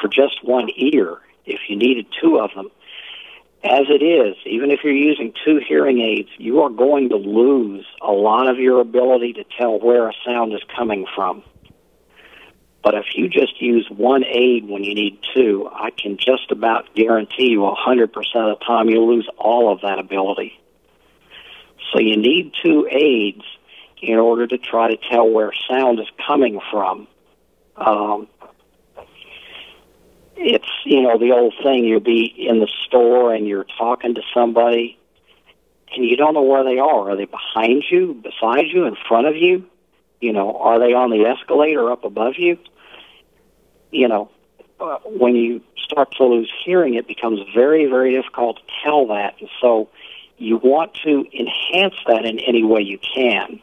[0.00, 2.68] for just one ear if you needed two of them?
[3.62, 7.86] As it is, even if you're using two hearing aids, you are going to lose
[8.00, 11.44] a lot of your ability to tell where a sound is coming from.
[12.82, 16.92] But if you just use one aid when you need two, I can just about
[16.94, 20.58] guarantee you 100% of the time you'll lose all of that ability.
[21.92, 23.44] So you need two aids
[24.00, 27.06] in order to try to tell where sound is coming from.
[27.76, 28.26] Um,
[30.36, 34.22] it's, you know, the old thing, you'll be in the store and you're talking to
[34.34, 34.98] somebody
[35.94, 37.10] and you don't know where they are.
[37.10, 39.66] Are they behind you, beside you, in front of you?
[40.22, 42.56] You know, are they on the escalator up above you?
[43.92, 44.30] you know,
[44.80, 49.36] uh, when you start to lose hearing, it becomes very, very difficult to tell that.
[49.38, 49.88] And so
[50.38, 53.60] you want to enhance that in any way you can.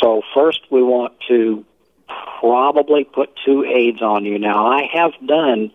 [0.00, 1.64] So first we want to
[2.40, 4.38] probably put two aids on you.
[4.38, 5.70] Now I have done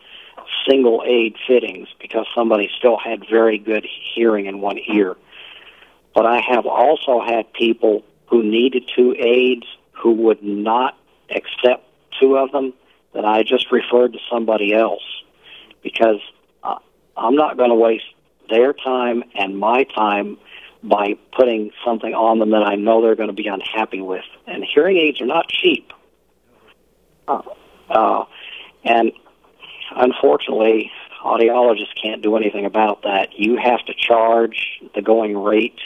[0.67, 5.15] single aid fittings because somebody still had very good hearing in one ear.
[6.15, 10.98] But I have also had people who needed two aids who would not
[11.30, 11.86] accept
[12.20, 12.74] two of them
[13.13, 15.04] that I just referred to somebody else
[15.82, 16.20] because
[16.63, 16.78] uh,
[17.16, 18.06] I'm not going to waste
[18.50, 20.38] their time and my time
[20.84, 24.24] by putting something on them that I know they're going to be unhappy with.
[24.46, 25.92] And hearing aids are not cheap.
[27.28, 27.42] Uh,
[27.90, 28.26] uh,
[28.84, 29.12] and
[29.96, 30.92] unfortunately,
[31.24, 33.34] audiologists can't do anything about that.
[33.34, 35.80] You have to charge the going rate,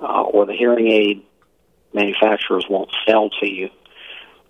[0.00, 1.24] uh, or the hearing aid
[1.92, 3.70] manufacturers won't sell to you.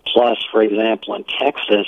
[0.05, 1.87] Plus, for example, in Texas,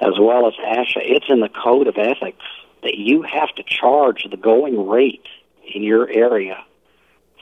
[0.00, 2.44] as well as ASHA, it's in the code of ethics
[2.82, 5.26] that you have to charge the going rate
[5.74, 6.62] in your area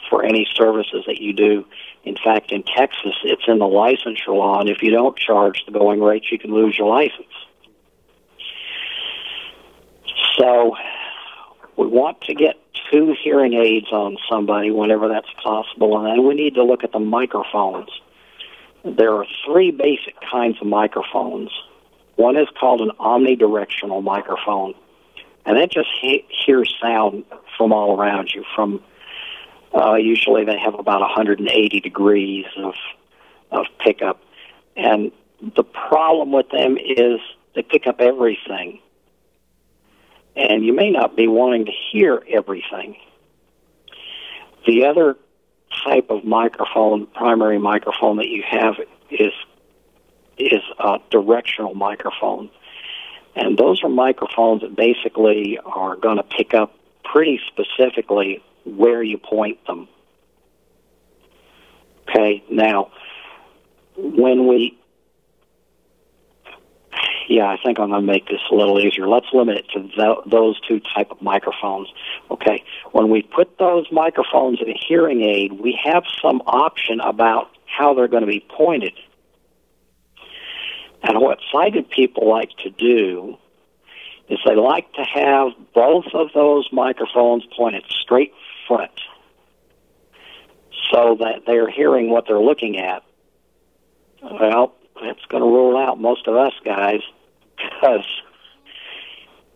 [0.09, 1.65] for any services that you do.
[2.05, 5.73] In fact, in Texas, it's in the licensure law, and if you don't charge the
[5.73, 7.27] going rate, you can lose your license.
[10.39, 10.77] So,
[11.77, 12.57] we want to get
[12.91, 16.93] two hearing aids on somebody whenever that's possible, and then we need to look at
[16.93, 17.89] the microphones
[18.85, 21.51] there are three basic kinds of microphones.
[22.17, 24.75] One is called an omnidirectional microphone,
[25.47, 27.25] and that just he- hears sound
[27.57, 28.45] from all around you.
[28.55, 28.83] From
[29.75, 32.75] uh, usually they have about 180 degrees of
[33.51, 34.21] of pickup,
[34.77, 35.11] and
[35.57, 37.21] the problem with them is
[37.55, 38.81] they pick up everything,
[40.37, 42.97] and you may not be wanting to hear everything.
[44.67, 45.17] The other
[45.85, 48.75] type of microphone, primary microphone that you have
[49.11, 49.33] is
[50.37, 52.51] is a directional microphone.
[53.37, 56.75] And those are microphones that basically are going to pick up
[57.05, 59.89] pretty specifically where you point them.
[62.09, 62.91] Okay, now
[63.97, 64.79] when we
[67.29, 69.09] yeah, I think I'm going to make this a little easier.
[69.09, 71.93] Let's limit it to th- those two type of microphones.
[72.31, 72.63] Okay,
[72.93, 77.95] when we put those microphones in a hearing aid, we have some option about how
[77.95, 78.95] they're going to be pointed.
[81.03, 83.37] And what sighted people like to do
[84.29, 88.33] is they like to have both of those microphones pointed straight
[88.67, 88.93] front
[90.91, 93.03] so that they're hearing what they're looking at.
[94.23, 97.01] Well, that's going to rule out most of us guys
[97.57, 98.07] because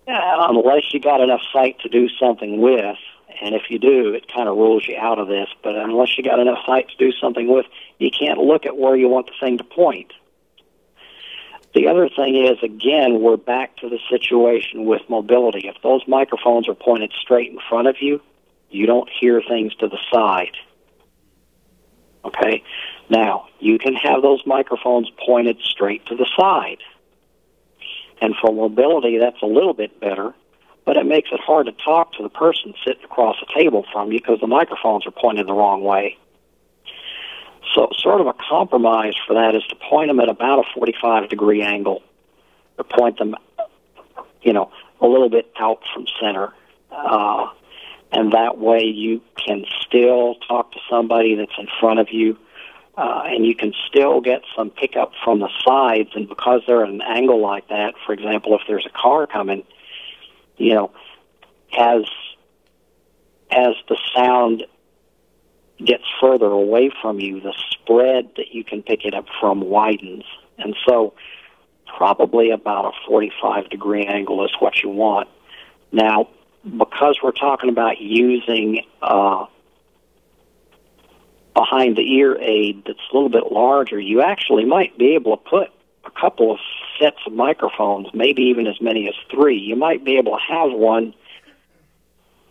[0.07, 2.97] uh, unless you got enough sight to do something with,
[3.43, 6.25] and if you do, it kind of rules you out of this, but unless you
[6.25, 7.67] got enough sight to do something with,
[7.99, 10.13] you can't look at where you want the thing to point.
[11.75, 15.69] The other thing is, again, we're back to the situation with mobility.
[15.69, 18.21] If those microphones are pointed straight in front of you,
[18.71, 20.57] you don't hear things to the side.
[22.25, 22.63] Okay?
[23.11, 26.79] Now, you can have those microphones pointed straight to the side.
[28.21, 30.35] And for mobility, that's a little bit better,
[30.85, 34.13] but it makes it hard to talk to the person sitting across the table from
[34.13, 36.19] you because the microphones are pointed the wrong way.
[37.75, 41.29] So, sort of a compromise for that is to point them at about a 45
[41.29, 42.03] degree angle,
[42.79, 43.37] or point them,
[44.43, 46.53] you know, a little bit out from center.
[46.91, 47.51] Uh,
[48.11, 52.39] and that way you can still talk to somebody that's in front of you,
[52.99, 56.11] uh, and you can still get some pickup from the sides.
[56.17, 59.63] And because they're at an angle like that, for example, if there's a car coming,
[60.57, 60.91] you know,
[61.79, 62.03] as
[63.53, 64.67] as the sound
[65.79, 70.25] gets further away from you, the spread that you can pick it up from widens.
[70.59, 71.15] And so
[71.87, 75.29] probably about a 45 degree angle is what you want.
[75.93, 76.29] Now,
[76.65, 79.47] because we're talking about using uh,
[81.59, 85.43] behind the ear aid that's a little bit larger, you actually might be able to
[85.43, 85.69] put
[86.05, 86.59] a couple of
[87.01, 89.59] sets of microphones, maybe even as many as three.
[89.59, 91.15] You might be able to have one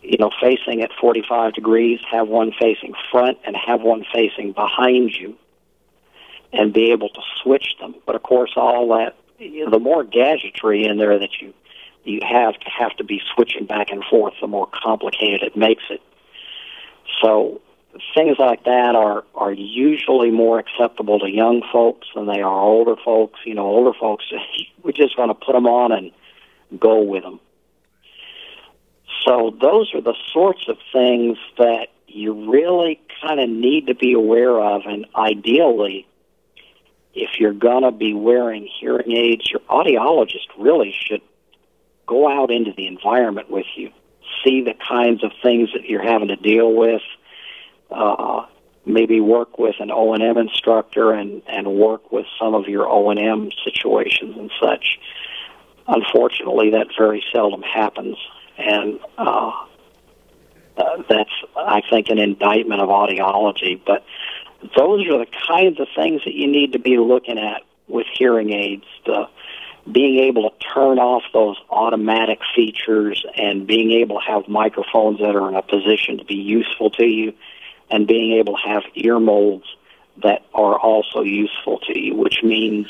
[0.02, 5.12] you know, facing at 45 degrees, have one facing front, and have one facing behind
[5.12, 5.36] you,
[6.52, 7.94] and be able to switch them.
[8.06, 11.52] But of course, all that, you know, the more gadgetry in there that you
[12.04, 15.82] you have to have to be switching back and forth, the more complicated it makes
[15.90, 16.00] it.
[17.20, 17.60] So
[18.14, 22.96] things like that are are usually more acceptable to young folks than they are older
[23.04, 23.40] folks.
[23.44, 24.24] You know, older folks,
[24.82, 26.10] we just want to put them on and
[26.80, 27.40] go with them.
[29.24, 34.12] So those are the sorts of things that you really kind of need to be
[34.12, 36.06] aware of, and ideally,
[37.14, 41.20] if you're going to be wearing hearing aids, your audiologist really should
[42.06, 43.90] go out into the environment with you,
[44.44, 47.02] see the kinds of things that you're having to deal with,
[47.90, 48.46] uh,
[48.86, 52.88] maybe work with an O and M instructor, and and work with some of your
[52.88, 54.98] O and M situations and such.
[55.86, 58.16] Unfortunately, that very seldom happens
[58.58, 59.52] and uh,
[60.76, 63.80] uh, that's I think an indictment of audiology.
[63.84, 64.04] But
[64.76, 68.52] those are the kinds of things that you need to be looking at with hearing
[68.52, 68.84] aids.
[69.06, 69.28] The
[69.90, 75.34] being able to turn off those automatic features and being able to have microphones that
[75.34, 77.32] are in a position to be useful to you
[77.90, 79.64] and being able to have ear molds
[80.22, 82.86] that are also useful to you, which means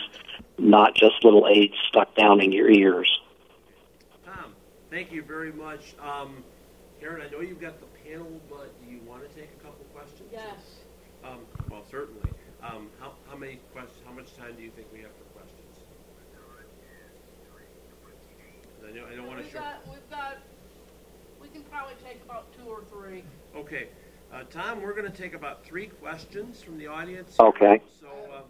[0.59, 3.21] not just little aids stuck down in your ears.
[4.25, 4.55] Tom,
[4.91, 5.95] thank you very much.
[6.01, 6.43] Um,
[7.01, 9.85] Karen, I know you've got the panel, but do you want to take a couple
[9.95, 10.29] questions?
[10.33, 10.83] Yes.
[11.25, 11.41] Um,
[11.71, 12.31] well, certainly.
[12.63, 13.99] Um, how, how many questions?
[14.05, 15.65] How much time do you think we have for questions?
[18.89, 20.39] I, know, I don't want to We've got, we've got,
[21.43, 23.23] we can probably take about two or three.
[23.55, 23.89] Okay,
[24.33, 27.37] uh, Tom, we're going to take about three questions from the audience.
[27.39, 27.81] Okay.
[28.01, 28.43] So, uh,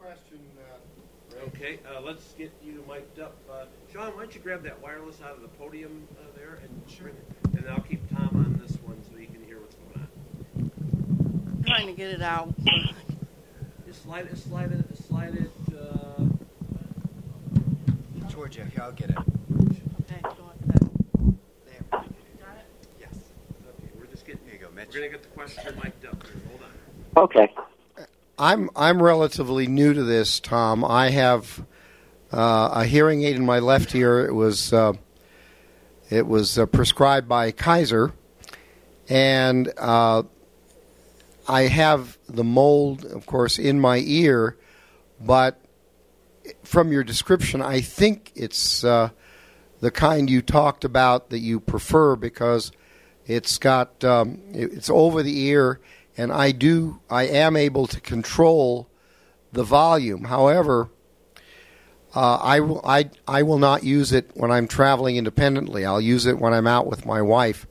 [1.47, 3.37] okay, uh, let's get you mic'd up.
[3.51, 6.99] Uh, John, why don't you grab that wireless out of the podium uh, there, and
[6.99, 10.09] bring it, and I'll keep Tom on this one so he can hear what's going
[10.57, 10.71] on.
[11.59, 12.53] I'm trying to get it out.
[13.87, 15.51] Just slide it, slide it, slide it.
[15.75, 16.25] Uh,
[18.29, 19.19] Georgia, here, I'll get it.
[19.19, 20.91] Okay, go ahead.
[21.67, 21.85] There.
[21.91, 22.67] Got it?
[23.01, 23.15] Yes.
[23.69, 24.27] okay, we're just
[24.93, 25.11] getting.
[25.11, 25.11] Here you go, Mitch.
[25.11, 26.43] We're gonna get the question mic'd up here.
[26.49, 27.25] Hold on.
[27.25, 27.55] Okay.
[28.39, 30.85] I'm I'm relatively new to this, Tom.
[30.85, 31.65] I have
[32.33, 34.25] uh, a hearing aid in my left ear.
[34.27, 34.93] It was uh,
[36.11, 38.13] it was uh, prescribed by Kaiser,
[39.09, 40.23] and uh,
[41.49, 44.57] I have the mold, of course, in my ear,
[45.21, 45.61] but
[46.63, 49.11] from your description, I think it's uh,
[49.81, 52.71] the kind you talked about that you prefer because
[53.29, 55.81] it's got um, it's over the ear,
[56.17, 58.89] and I do I am able to control
[59.53, 60.25] the volume.
[60.25, 60.89] However,
[62.15, 65.85] uh, I will I I will not use it when I'm traveling independently.
[65.85, 67.67] I'll use it when I'm out with my wife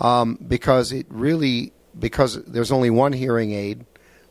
[0.00, 3.86] um, because it really because there's only one hearing aid.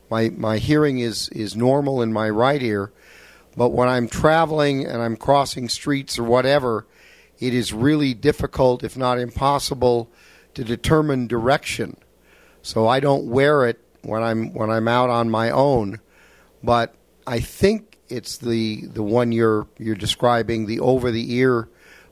[0.08, 2.92] My my hearing is is normal in my right ear,
[3.56, 6.86] but when I'm traveling and I'm crossing streets or whatever,
[7.40, 10.10] it is really difficult, if not impossible,
[10.54, 11.96] to determine direction.
[12.62, 16.00] So I don't wear it when I'm when I'm out on my own,
[16.62, 16.94] but
[17.26, 21.68] I think it's the the one you're you're describing, the over the ear.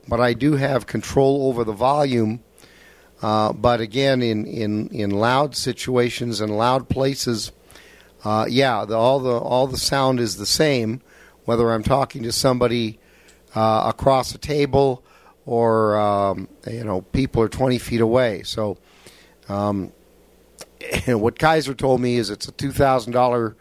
[0.07, 2.43] But I do have control over the volume.
[3.21, 7.53] Uh, but again, in, in, in loud situations and loud places,
[8.25, 11.01] uh, yeah, the, all the all the sound is the same,
[11.45, 12.99] whether I'm talking to somebody
[13.55, 15.05] uh, across a table
[15.45, 18.43] or um, you know people are 20 feet away.
[18.43, 18.77] So,
[19.49, 19.91] um,
[21.07, 23.55] what Kaiser told me is it's a two thousand dollar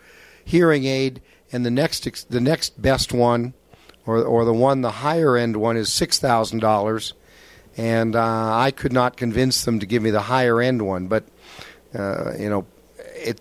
[0.44, 1.20] hearing aid,
[1.52, 3.54] and the next the next best one,
[4.06, 7.14] or or the one the higher end one is six thousand dollars,
[7.76, 11.08] and uh, I could not convince them to give me the higher end one.
[11.08, 11.24] But
[11.94, 12.66] uh, you know,
[13.16, 13.40] it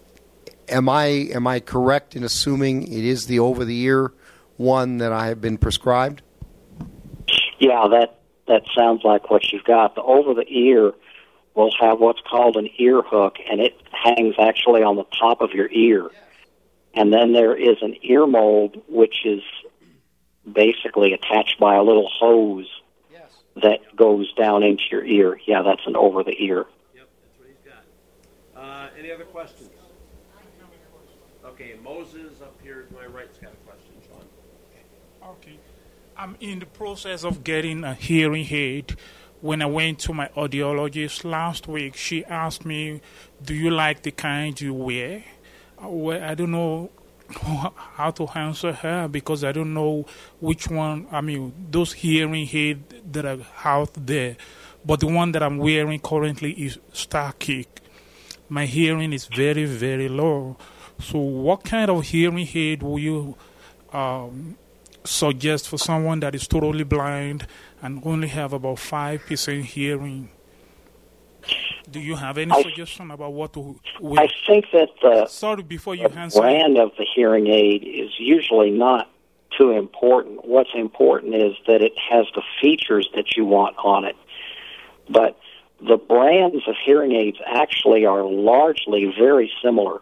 [0.67, 4.13] am I am I correct in assuming it is the over the ear
[4.57, 6.21] one that I have been prescribed?
[7.59, 9.95] Yeah, that that sounds like what you've got.
[9.95, 10.93] The over the ear
[11.55, 15.51] will have what's called an ear hook, and it hangs actually on the top of
[15.51, 16.09] your ear.
[16.93, 19.41] And then there is an ear mold, which is
[20.51, 22.67] basically attached by a little hose
[23.55, 25.39] that goes down into your ear.
[25.45, 26.65] Yeah, that's an over the ear.
[26.95, 27.71] Yep, that's what he's
[28.53, 28.61] got.
[28.61, 29.69] Uh, any other questions?
[31.43, 33.60] Okay, Moses up here to my right's got a.
[36.21, 38.95] I'm in the process of getting a hearing aid.
[39.41, 43.01] When I went to my audiologist last week, she asked me,
[43.43, 45.23] Do you like the kind you wear?
[45.83, 46.91] Uh, Well, I don't know
[47.95, 50.05] how to answer her because I don't know
[50.39, 51.07] which one.
[51.11, 54.37] I mean, those hearing aids that are out there,
[54.85, 57.65] but the one that I'm wearing currently is Starkey.
[58.47, 60.55] My hearing is very, very low.
[60.99, 63.35] So, what kind of hearing aid will you
[63.91, 64.55] um,
[65.03, 67.47] suggest for someone that is totally blind
[67.81, 70.29] and only have about five percent hearing?
[71.89, 73.79] Do you have any I- suggestion about what to
[74.17, 76.39] I think that the Sorry, before you the answer.
[76.41, 79.09] brand of the hearing aid is usually not
[79.57, 80.45] too important.
[80.45, 84.15] What's important is that it has the features that you want on it.
[85.09, 85.37] But
[85.85, 89.99] the brands of hearing aids actually are largely very similar.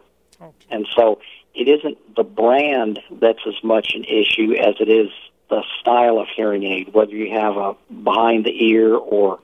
[0.70, 1.20] And so
[1.60, 5.10] it isn't the brand that's as much an issue as it is
[5.50, 9.40] the style of hearing aid, whether you have a behind the ear or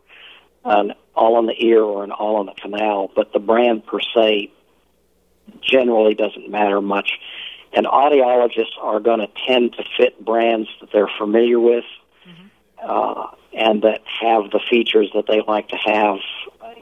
[0.65, 3.11] an all in the ear or an all in the canal.
[3.15, 4.51] But the brand per se
[5.61, 7.11] generally doesn't matter much.
[7.75, 11.85] And audiologists are going to tend to fit brands that they're familiar with
[12.83, 16.17] uh, and that have the features that they like to have,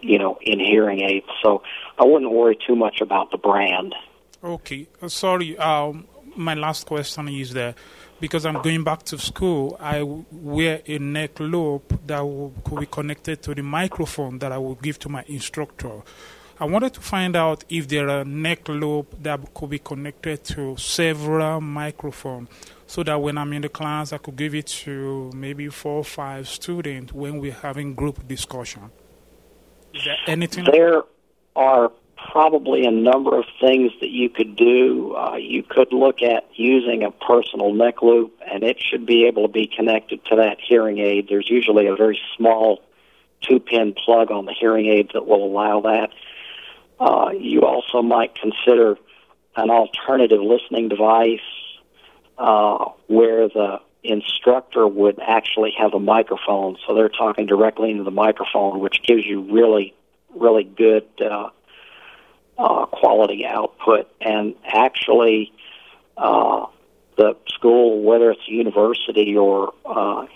[0.01, 1.27] you know, in hearing aids.
[1.43, 1.65] So
[1.99, 3.97] I wouldn't worry too much about the brand.
[4.45, 5.57] Okay, uh, sorry.
[5.57, 7.77] Um, my last question is that
[8.21, 12.87] because I'm going back to school, I wear a neck loop that will, could be
[12.87, 16.03] connected to the microphone that I will give to my instructor.
[16.61, 20.77] I wanted to find out if there are neck loop that could be connected to
[20.77, 22.51] several microphones,
[22.87, 26.05] so that when I'm in the class, I could give it to maybe four or
[26.05, 28.91] five students when we're having group discussion.
[29.95, 30.67] Is there anything?
[30.67, 31.03] There
[31.57, 31.91] are
[32.31, 35.15] probably a number of things that you could do.
[35.15, 39.47] Uh, you could look at using a personal neck loop, and it should be able
[39.47, 41.29] to be connected to that hearing aid.
[41.29, 42.83] There's usually a very small
[43.41, 46.11] two pin plug on the hearing aid that will allow that.
[46.99, 48.97] Uh, you also might consider
[49.57, 51.41] an alternative listening device
[52.39, 58.11] uh, where the instructor would actually have a microphone, so they're talking directly into the
[58.11, 59.95] microphone, which gives you really,
[60.35, 61.51] really good uh,
[62.59, 64.09] uh, quality output.
[64.21, 65.53] And actually,
[66.17, 66.67] uh,
[67.17, 70.27] the school, whether it's university or uh,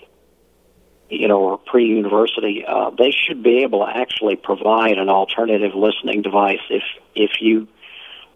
[1.09, 6.21] you know, or pre-university, uh, they should be able to actually provide an alternative listening
[6.21, 6.83] device if
[7.15, 7.67] if you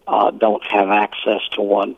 [0.06, 1.96] uh, don't have access to one.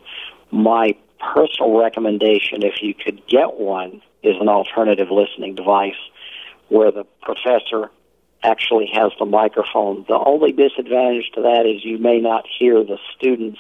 [0.51, 5.95] My personal recommendation, if you could get one, is an alternative listening device
[6.69, 7.91] where the professor
[8.43, 10.05] actually has the microphone.
[10.09, 13.59] The only disadvantage to that is you may not hear the students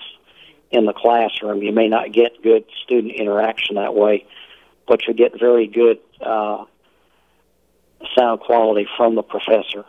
[0.70, 1.62] in the classroom.
[1.62, 4.26] You may not get good student interaction that way,
[4.86, 6.64] but you get very good uh,
[8.16, 9.84] sound quality from the professor.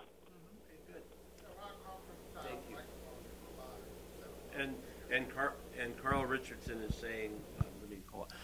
[4.57, 4.75] And
[5.11, 7.31] and Car- and Carl Richardson is saying.
[7.59, 7.63] Uh.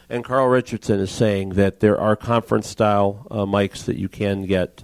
[0.09, 4.45] And Carl Richardson is saying that there are conference style uh, mics that you can
[4.45, 4.83] get.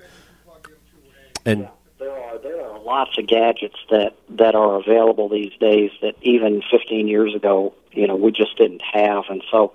[1.46, 1.68] And
[1.98, 6.62] There are there are lots of gadgets that that are available these days that even
[6.72, 9.26] 15 years ago, you know, we just didn't have.
[9.30, 9.74] And so,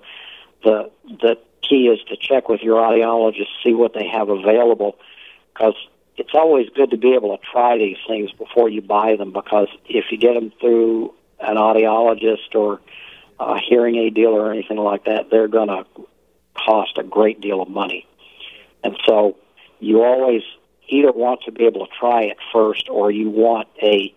[0.63, 4.97] the the key is to check with your audiologist, see what they have available,
[5.53, 5.75] because
[6.17, 9.33] it's always good to be able to try these things before you buy them.
[9.33, 12.79] Because if you get them through an audiologist or
[13.39, 15.85] a hearing aid dealer or anything like that, they're going to
[16.53, 18.07] cost a great deal of money.
[18.83, 19.35] And so,
[19.79, 20.43] you always
[20.87, 24.13] either want to be able to try it first or you want a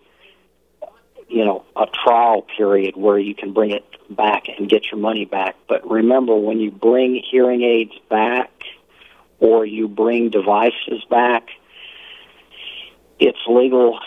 [1.27, 5.25] you know a trial period where you can bring it back and get your money
[5.25, 5.55] back.
[5.67, 8.51] But remember when you bring hearing aids back
[9.39, 11.49] or you bring devices back
[13.19, 13.99] it's legal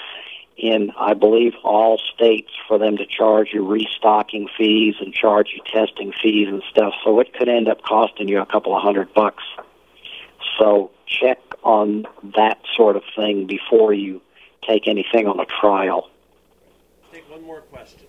[0.56, 5.62] in I believe all states for them to charge you restocking fees and charge you
[5.72, 6.94] testing fees and stuff.
[7.04, 9.42] So it could end up costing you a couple of hundred bucks
[10.62, 12.04] so check on
[12.36, 14.22] that sort of thing before you
[14.66, 16.08] take anything on a trial.
[17.12, 18.06] take one more question.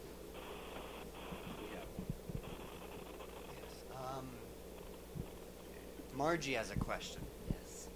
[3.96, 4.28] Um,
[6.16, 7.22] Margie has a question.
[7.50, 7.88] Yes.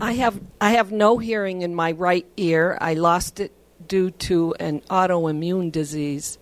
[0.00, 2.78] I have I have no hearing in my right ear.
[2.80, 3.52] I lost it
[3.86, 6.38] due to an autoimmune disease.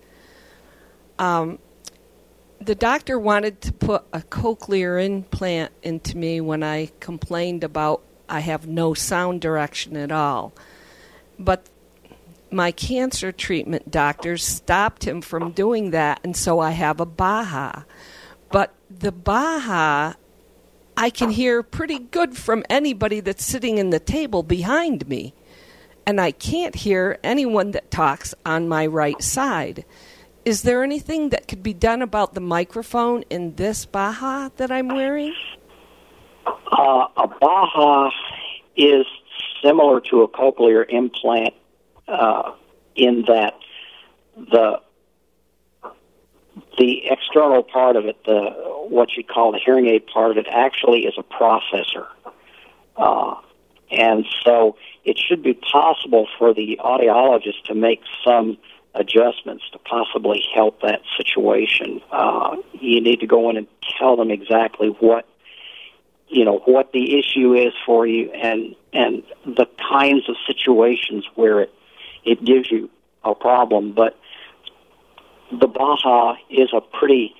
[1.19, 1.59] Um,
[2.59, 8.41] the doctor wanted to put a cochlear implant into me when I complained about I
[8.41, 10.53] have no sound direction at all.
[11.39, 11.67] But
[12.51, 17.85] my cancer treatment doctors stopped him from doing that, and so I have a Baha.
[18.51, 20.17] But the Baha,
[20.95, 25.33] I can hear pretty good from anybody that's sitting in the table behind me.
[26.05, 29.83] And I can't hear anyone that talks on my right side.
[30.47, 34.87] Is there anything that could be done about the microphone in this Baha that I'm
[34.87, 35.35] wearing?
[36.45, 38.11] Uh, a Baha
[38.77, 39.05] is
[39.61, 41.53] similar to a cochlear implant
[42.07, 42.53] uh,
[42.95, 43.55] in that
[44.37, 44.79] the
[46.77, 48.51] the external part of it, the
[48.87, 52.07] what you call the hearing aid part of it, actually is a processor,
[52.95, 53.35] uh,
[53.91, 58.57] and so it should be possible for the audiologist to make some
[58.97, 62.01] adjustments to possibly help that situation.
[62.11, 63.67] Uh, you need to go in and
[63.97, 65.27] tell them exactly what
[66.29, 71.61] you know what the issue is for you and and the kinds of situations where
[71.61, 71.73] it
[72.25, 72.89] it gives you
[73.23, 73.93] a problem.
[73.93, 74.19] But
[75.51, 77.33] the Baha is a pretty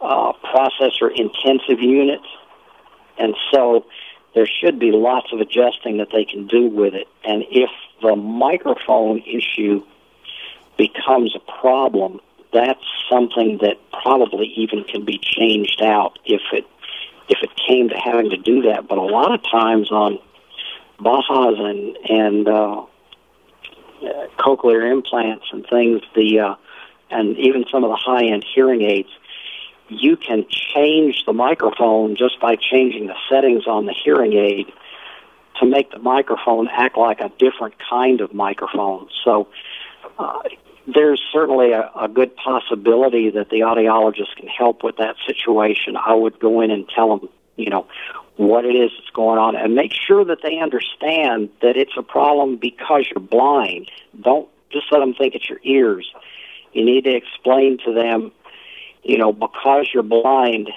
[0.00, 2.20] uh, processor intensive unit,
[3.18, 3.86] and so
[4.34, 7.08] there should be lots of adjusting that they can do with it.
[7.24, 7.70] And if
[8.00, 9.84] the microphone issue
[10.80, 12.20] becomes a problem,
[12.54, 16.64] that's something that probably even can be changed out if it
[17.28, 18.88] if it came to having to do that.
[18.88, 20.18] But a lot of times on
[20.98, 26.54] Bahas and and uh, uh, cochlear implants and things, the uh,
[27.10, 29.10] and even some of the high end hearing aids,
[29.88, 34.66] you can change the microphone just by changing the settings on the hearing aid
[35.60, 39.08] to make the microphone act like a different kind of microphone.
[39.24, 39.48] So
[40.18, 40.40] uh,
[40.86, 45.96] there's certainly a, a good possibility that the audiologist can help with that situation.
[45.96, 47.86] I would go in and tell them, you know,
[48.36, 52.02] what it is that's going on and make sure that they understand that it's a
[52.02, 53.90] problem because you're blind.
[54.22, 56.10] Don't just let them think it's your ears.
[56.72, 58.32] You need to explain to them,
[59.02, 60.70] you know, because you're blind,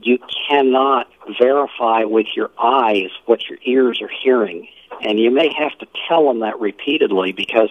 [0.00, 0.18] you
[0.48, 1.08] cannot
[1.40, 4.68] verify with your eyes what your ears are hearing.
[5.02, 7.70] And you may have to tell them that repeatedly because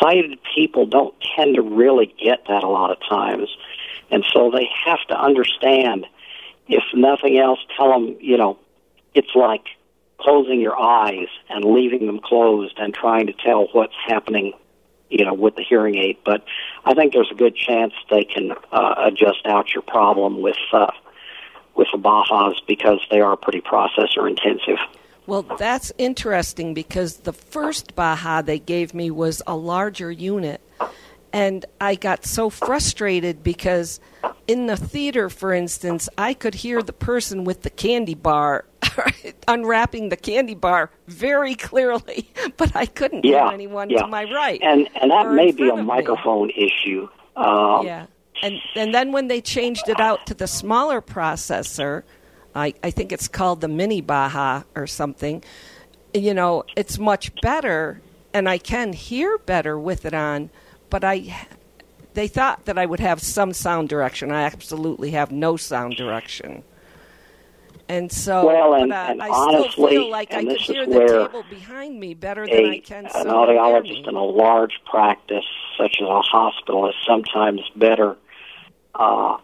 [0.00, 3.48] sighted people don't tend to really get that a lot of times.
[4.10, 6.06] And so they have to understand,
[6.68, 8.58] if nothing else, tell them, you know,
[9.14, 9.64] it's like
[10.18, 14.52] closing your eyes and leaving them closed and trying to tell what's happening,
[15.10, 16.18] you know, with the hearing aid.
[16.24, 16.44] But
[16.84, 20.92] I think there's a good chance they can uh, adjust out your problem with uh,
[21.74, 24.78] with the Bahas because they are pretty processor intensive.
[25.26, 30.60] Well, that's interesting because the first Baha they gave me was a larger unit.
[31.32, 34.00] And I got so frustrated because
[34.46, 38.66] in the theater, for instance, I could hear the person with the candy bar
[39.48, 44.02] unwrapping the candy bar very clearly, but I couldn't Yeah, hear anyone yeah.
[44.02, 44.60] to my right.
[44.62, 45.84] And and that may be a of me.
[45.84, 47.08] microphone issue.
[47.36, 48.06] Um, yeah,
[48.42, 52.02] and and then when they changed it out to the smaller processor,
[52.54, 55.42] I I think it's called the Mini Baha or something.
[56.14, 58.00] You know, it's much better,
[58.34, 60.50] and I can hear better with it on.
[60.90, 61.46] But I,
[62.12, 64.30] they thought that I would have some sound direction.
[64.30, 66.62] I absolutely have no sound direction.
[67.88, 70.68] And so, Well, and- uh, and I honestly, still feel like I and could this
[70.68, 74.24] is hear where the table behind me better than I a, an audiologist in a
[74.24, 75.44] large practice,
[75.78, 78.16] such as a hospital, is sometimes better.
[78.94, 79.38] Uh,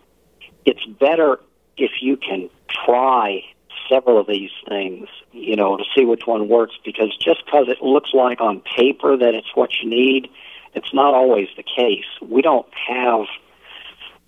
[0.64, 1.40] it's better
[1.76, 3.42] if you can try
[3.88, 6.74] several of these things, you know, to see which one works.
[6.84, 10.28] Because just because it looks like on paper that it's what you need,
[10.74, 12.06] it's not always the case.
[12.22, 13.26] We don't have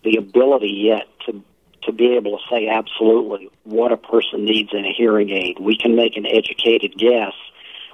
[0.03, 1.43] the ability yet to
[1.83, 5.59] to be able to say absolutely what a person needs in a hearing aid.
[5.59, 7.33] We can make an educated guess,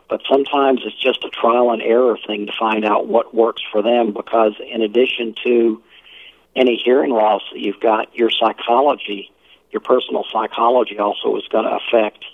[0.09, 3.83] but sometimes it's just a trial and error thing to find out what works for
[3.83, 5.81] them because in addition to
[6.57, 9.31] any hearing loss that you've got, your psychology,
[9.71, 12.25] your personal psychology also is going to affect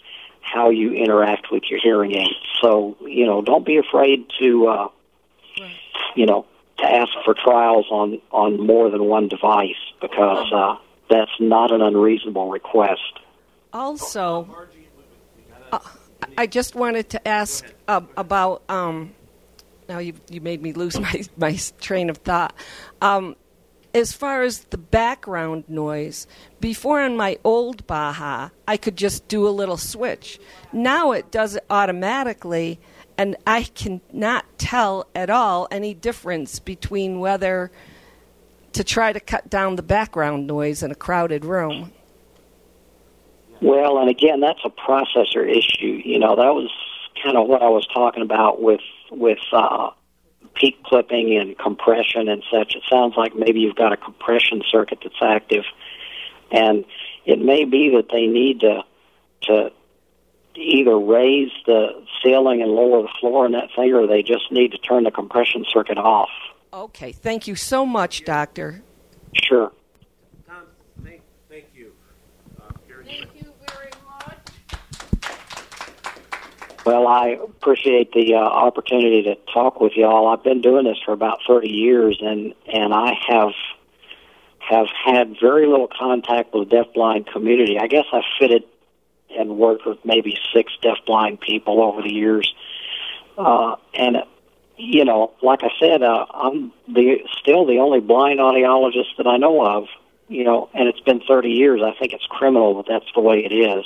[0.40, 2.34] how you interact with your hearing aid.
[2.60, 4.88] So, you know, don't be afraid to uh
[6.14, 6.46] you know,
[6.78, 10.76] to ask for trials on on more than one device because uh
[11.08, 13.20] that's not an unreasonable request.
[13.72, 14.48] Also,
[15.70, 15.78] uh,
[16.36, 18.62] I just wanted to ask uh, about.
[18.68, 19.14] Um,
[19.88, 22.54] now you you made me lose my my train of thought.
[23.00, 23.36] Um,
[23.94, 26.26] as far as the background noise,
[26.60, 30.38] before on my old Baha, I could just do a little switch.
[30.72, 32.80] Now it does it automatically,
[33.18, 37.70] and I cannot tell at all any difference between whether
[38.72, 41.92] to try to cut down the background noise in a crowded room.
[43.60, 46.00] Well, and again, that's a processor issue.
[46.04, 46.70] You know, that was
[47.22, 48.80] kind of what I was talking about with
[49.10, 49.90] with uh,
[50.54, 52.74] peak clipping and compression and such.
[52.74, 55.64] It sounds like maybe you've got a compression circuit that's active,
[56.50, 56.84] and
[57.24, 58.82] it may be that they need to
[59.42, 59.72] to
[60.54, 64.70] either raise the ceiling and lower the floor in that thing, or they just need
[64.72, 66.30] to turn the compression circuit off.
[66.72, 68.82] Okay, thank you so much, Doctor.
[69.34, 69.72] Sure.
[70.46, 70.64] Tom,
[71.04, 71.92] thank, thank you.
[72.60, 74.38] Uh, Gary, Thank you very much.
[76.84, 80.26] Well, I appreciate the uh, opportunity to talk with y'all.
[80.26, 83.52] I've been doing this for about 30 years, and and I have
[84.58, 87.78] have had very little contact with the deafblind community.
[87.78, 88.64] I guess I've fitted
[89.30, 92.52] and worked with maybe six deafblind people over the years,
[93.38, 94.16] uh, and
[94.76, 99.36] you know, like I said, uh, I'm the still the only blind audiologist that I
[99.36, 99.86] know of.
[100.28, 101.82] You know, and it's been 30 years.
[101.84, 103.84] I think it's criminal, but that's the way it is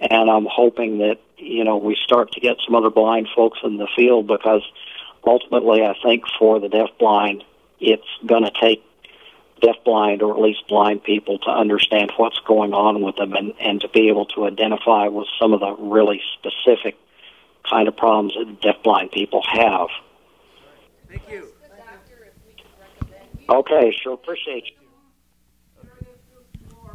[0.00, 3.76] and I'm hoping that you know we start to get some other blind folks in
[3.76, 4.62] the field because
[5.24, 7.42] ultimately I think for the deafblind
[7.80, 8.84] it's going to take
[9.62, 13.80] deafblind or at least blind people to understand what's going on with them and, and
[13.80, 16.96] to be able to identify with some of the really specific
[17.68, 19.88] kind of problems that deafblind people have.
[21.08, 21.48] thank you.
[23.50, 24.72] Okay, sure, appreciate you.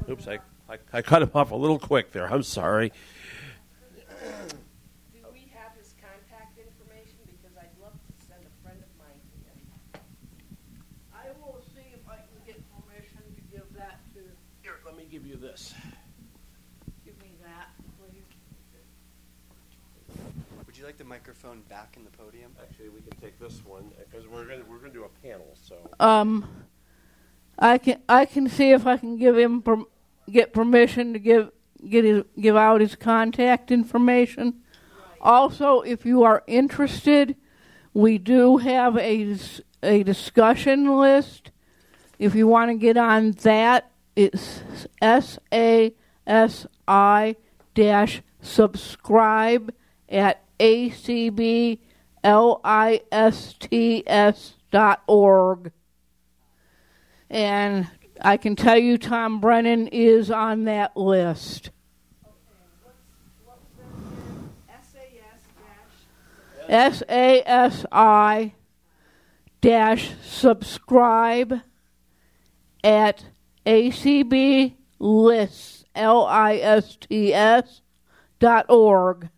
[0.09, 0.39] Oops, I,
[0.69, 2.31] I, I cut him off a little quick there.
[2.31, 2.91] I'm sorry.
[4.23, 7.19] Do we have his contact information?
[7.27, 9.59] Because I'd love to send a friend of mine to him.
[11.11, 14.21] I will see if I can get permission to give that to.
[14.61, 15.73] Here, let me give you this.
[17.03, 17.69] Give me that,
[17.99, 18.23] please.
[20.65, 22.51] Would you like the microphone back in the podium?
[22.61, 25.27] Actually, we can take this one because we're going to we're going to do a
[25.27, 25.53] panel.
[25.61, 26.47] So Um,
[27.59, 29.83] I can I can see if I can give him per,
[30.31, 31.51] get permission to give
[31.89, 34.61] get his, give out his contact information.
[35.21, 37.35] Also, if you are interested,
[37.93, 39.37] we do have a,
[39.81, 41.51] a discussion list.
[42.19, 44.61] If you want to get on that, it's
[45.01, 45.93] S A
[46.27, 47.35] S I
[47.73, 49.73] dash subscribe
[50.09, 51.79] at acblists
[54.71, 55.71] dot org.
[57.29, 57.87] And
[58.21, 61.71] I can tell you Tom Brennan is on that list.
[66.69, 68.53] S A S I
[69.61, 71.59] dash subscribe
[72.83, 73.25] at
[73.65, 75.83] ACB lists
[78.39, 79.29] dot org.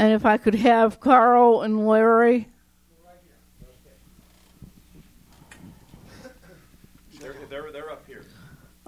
[0.00, 2.48] And if I could have Carl and Larry.
[7.20, 8.24] They're, they're, they're up here.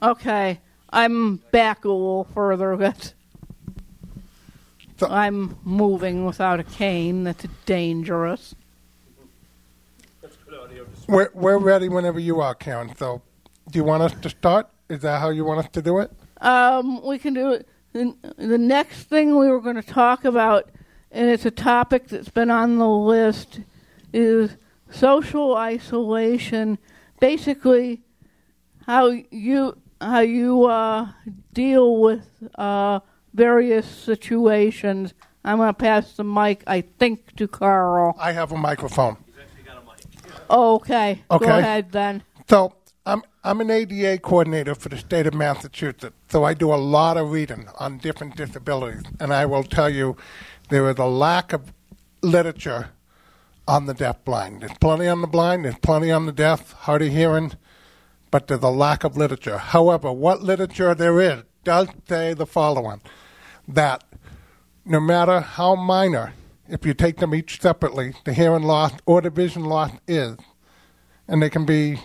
[0.03, 0.59] Okay,
[0.89, 2.79] I'm back a little further.
[2.79, 3.13] That's,
[5.03, 7.25] I'm moving without a cane.
[7.25, 8.55] That's dangerous.
[10.23, 10.87] That's good audio.
[11.09, 12.97] We're, we're ready whenever you are, Karen.
[12.97, 13.21] So,
[13.71, 14.71] do you want us to start?
[14.89, 16.11] Is that how you want us to do it?
[16.41, 17.69] Um, we can do it.
[17.93, 20.71] The, the next thing we were going to talk about,
[21.13, 23.61] and it's a topic that's been on the list,
[24.13, 24.57] is
[24.91, 26.79] social isolation.
[27.21, 28.01] Basically,
[28.87, 31.09] how you how you uh,
[31.53, 33.01] deal with uh,
[33.35, 35.15] various situations.
[35.45, 38.17] I'm going to pass the mic, I think, to Carl.
[38.19, 39.17] I have a microphone.
[40.51, 41.23] Okay.
[41.31, 41.47] Okay.
[41.47, 42.23] Go ahead then.
[42.49, 42.75] So
[43.07, 46.15] I'm I'm an ADA coordinator for the state of Massachusetts.
[46.29, 50.17] So I do a lot of reading on different disabilities, and I will tell you,
[50.73, 51.73] there is a lack of
[52.23, 52.89] literature
[53.69, 54.63] on the deaf blind.
[54.63, 55.67] There's plenty on the blind.
[55.67, 57.53] There's plenty on the deaf, hard of hearing,
[58.31, 59.59] but there's a lack of literature.
[59.59, 63.03] However, what literature there is does say the following:
[63.69, 64.03] that
[64.87, 66.33] no matter how minor,
[66.69, 70.39] if you take them each separately, the hearing loss or the vision loss is,
[71.29, 72.01] and they can be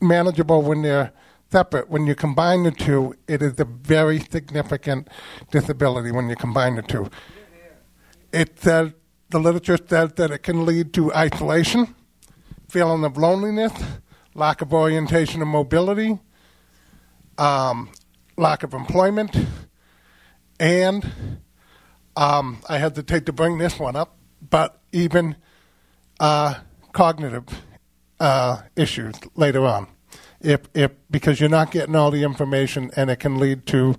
[0.00, 1.12] manageable when they're
[1.52, 1.88] separate.
[1.88, 5.06] When you combine the two, it is a very significant
[5.52, 7.08] disability when you combine the two.
[8.32, 8.92] It says,
[9.30, 11.94] the literature says that it can lead to isolation,
[12.68, 13.72] feeling of loneliness,
[14.34, 16.18] lack of orientation and mobility,
[17.38, 17.90] um,
[18.36, 19.36] lack of employment,
[20.58, 21.40] and
[22.16, 24.16] um, I hesitate to bring this one up,
[24.48, 25.36] but even
[26.20, 26.54] uh,
[26.92, 27.44] cognitive
[28.20, 29.88] uh, issues later on,
[30.40, 33.96] if if because you're not getting all the information, and it can lead to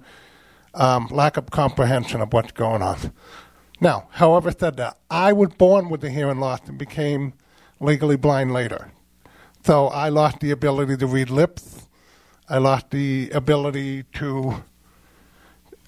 [0.74, 3.12] um, lack of comprehension of what's going on.
[3.82, 7.34] Now, however, said that I was born with the hearing loss and became
[7.80, 8.92] legally blind later,
[9.66, 11.88] so I lost the ability to read lips.
[12.48, 14.64] I lost the ability to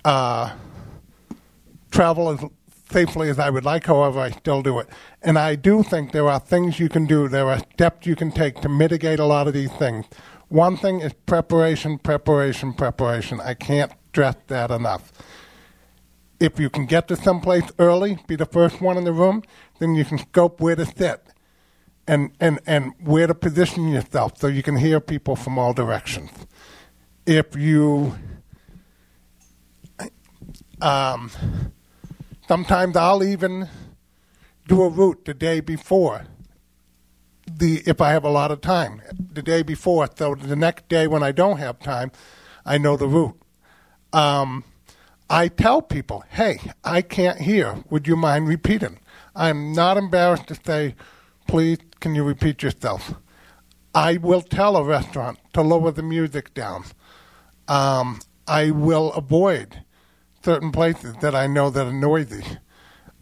[0.04, 0.56] uh,
[1.92, 2.44] travel as
[2.90, 3.86] safely as I would like.
[3.86, 4.88] However, I still do it.
[5.22, 8.32] And I do think there are things you can do, there are steps you can
[8.32, 10.06] take to mitigate a lot of these things.
[10.50, 13.40] One thing is preparation, preparation, preparation.
[13.42, 15.12] I can't stress that enough.
[16.40, 19.44] If you can get to someplace early, be the first one in the room,
[19.80, 21.24] then you can scope where to sit
[22.08, 26.32] and, and, and where to position yourself so you can hear people from all directions.
[27.26, 28.16] If you
[30.82, 31.32] um,
[32.48, 33.70] sometimes I'll even
[34.68, 36.26] do a route the day before.
[37.46, 41.08] The if I have a lot of time, the day before, so the next day
[41.08, 42.12] when I don't have time,
[42.66, 43.40] I know the route.
[44.14, 44.64] Um,
[45.30, 47.84] I tell people, "Hey, I can't hear.
[47.90, 49.00] Would you mind repeating?"
[49.36, 50.96] I'm not embarrassed to say,
[51.48, 53.16] "Please, can you repeat yourself?"
[53.96, 56.84] I will tell a restaurant to lower the music down.
[57.68, 59.84] Um, I will avoid
[60.44, 62.44] certain places that I know that are noisy.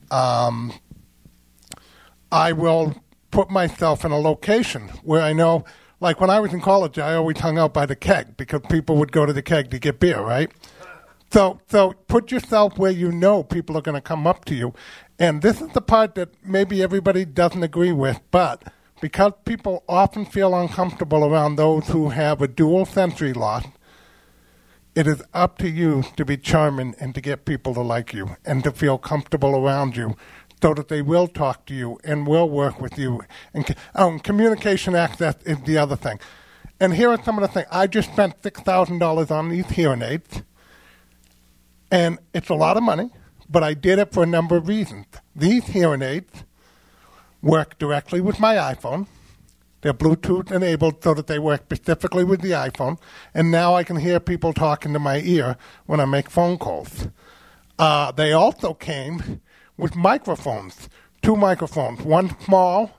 [0.10, 0.74] Um,
[2.32, 2.96] I will
[3.32, 5.66] put myself in a location where I know,
[6.00, 8.98] like when I was in college, I always hung out by the keg because people
[8.98, 10.52] would go to the keg to get beer, right?
[11.32, 14.74] So, so put yourself where you know people are going to come up to you,
[15.18, 18.64] and this is the part that maybe everybody doesn't agree with, but
[19.02, 23.66] because people often feel uncomfortable around those who have a dual sensory loss,
[24.94, 28.36] it is up to you to be charming and to get people to like you
[28.46, 30.16] and to feel comfortable around you
[30.62, 33.22] so that they will talk to you and will work with you.
[33.54, 36.20] And um, communication access is the other thing.
[36.80, 37.68] And here are some of the things.
[37.72, 40.44] I just spent $6,000 on these hearing aids,
[41.92, 43.10] and it's a lot of money,
[43.50, 45.06] but I did it for a number of reasons.
[45.36, 46.46] These hearing aids
[47.42, 49.08] work directly with my iPhone.
[49.82, 52.98] They're Bluetooth enabled so that they work specifically with the iPhone.
[53.34, 57.08] And now I can hear people talking to my ear when I make phone calls.
[57.80, 59.42] Uh, they also came
[59.78, 60.88] with microphones,
[61.24, 62.92] two microphones, one small,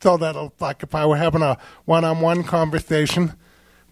[0.00, 3.34] so that like if I were having a one-on-one conversation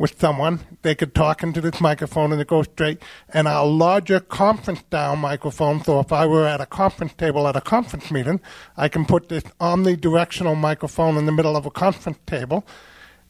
[0.03, 4.19] with someone, they could talk into this microphone and it goes straight, and a larger
[4.19, 5.81] conference-style microphone.
[5.85, 8.41] So if I were at a conference table at a conference meeting,
[8.77, 12.67] I can put this omnidirectional microphone in the middle of a conference table,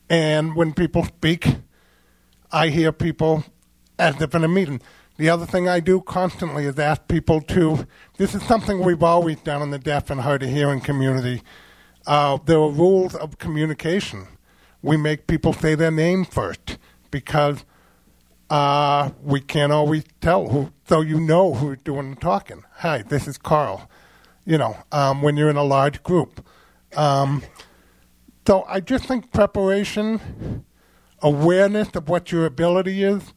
[0.09, 1.47] and when people speak,
[2.51, 3.45] I hear people
[3.99, 4.81] as if in a meeting.
[5.18, 7.87] The other thing I do constantly is ask people to.
[8.16, 11.43] This is something we've always done in the deaf and hard of hearing community.
[12.07, 14.27] Uh, there are rules of communication.
[14.83, 16.78] We make people say their name first
[17.12, 17.64] because
[18.51, 20.72] uh, we can't always tell who.
[20.89, 22.64] So you know who's doing the talking.
[22.78, 23.89] Hi, this is Carl,
[24.45, 26.45] you know, um, when you're in a large group.
[26.97, 27.43] Um,
[28.47, 30.64] so I just think preparation,
[31.20, 33.33] awareness of what your ability is.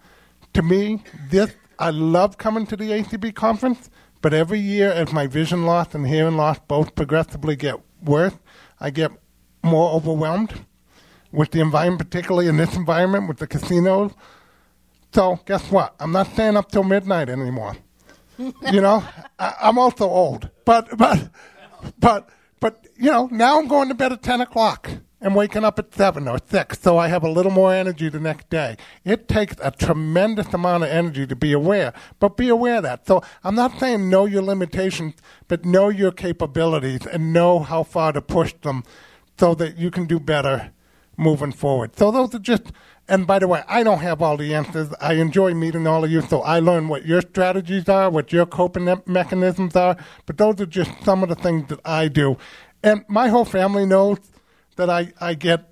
[0.53, 3.89] To me, this I love coming to the ACB conference,
[4.21, 8.33] but every year as my vision loss and hearing loss both progressively get worse,
[8.79, 9.11] I get
[9.61, 10.65] more overwhelmed
[11.35, 14.11] with the environment, particularly in this environment with the casinos.
[15.13, 15.95] So guess what?
[15.99, 17.77] I'm not staying up till midnight anymore.
[18.37, 19.03] you know,
[19.39, 21.29] I, I'm also old, but but
[21.99, 22.29] but
[22.59, 24.89] but you know, now I'm going to bed at ten o'clock
[25.21, 28.19] and waking up at seven or six, so I have a little more energy the
[28.19, 28.75] next day.
[29.05, 33.07] It takes a tremendous amount of energy to be aware, but be aware of that.
[33.07, 35.15] So I'm not saying know your limitations,
[35.47, 38.83] but know your capabilities and know how far to push them,
[39.39, 40.71] so that you can do better
[41.17, 41.95] moving forward.
[41.97, 42.71] So those are just.
[43.07, 44.91] And by the way, I don't have all the answers.
[44.99, 48.47] I enjoy meeting all of you, so I learn what your strategies are, what your
[48.47, 49.95] coping mechanisms are.
[50.25, 52.37] But those are just some of the things that I do.
[52.81, 54.17] And my whole family knows
[54.75, 55.71] that I, I get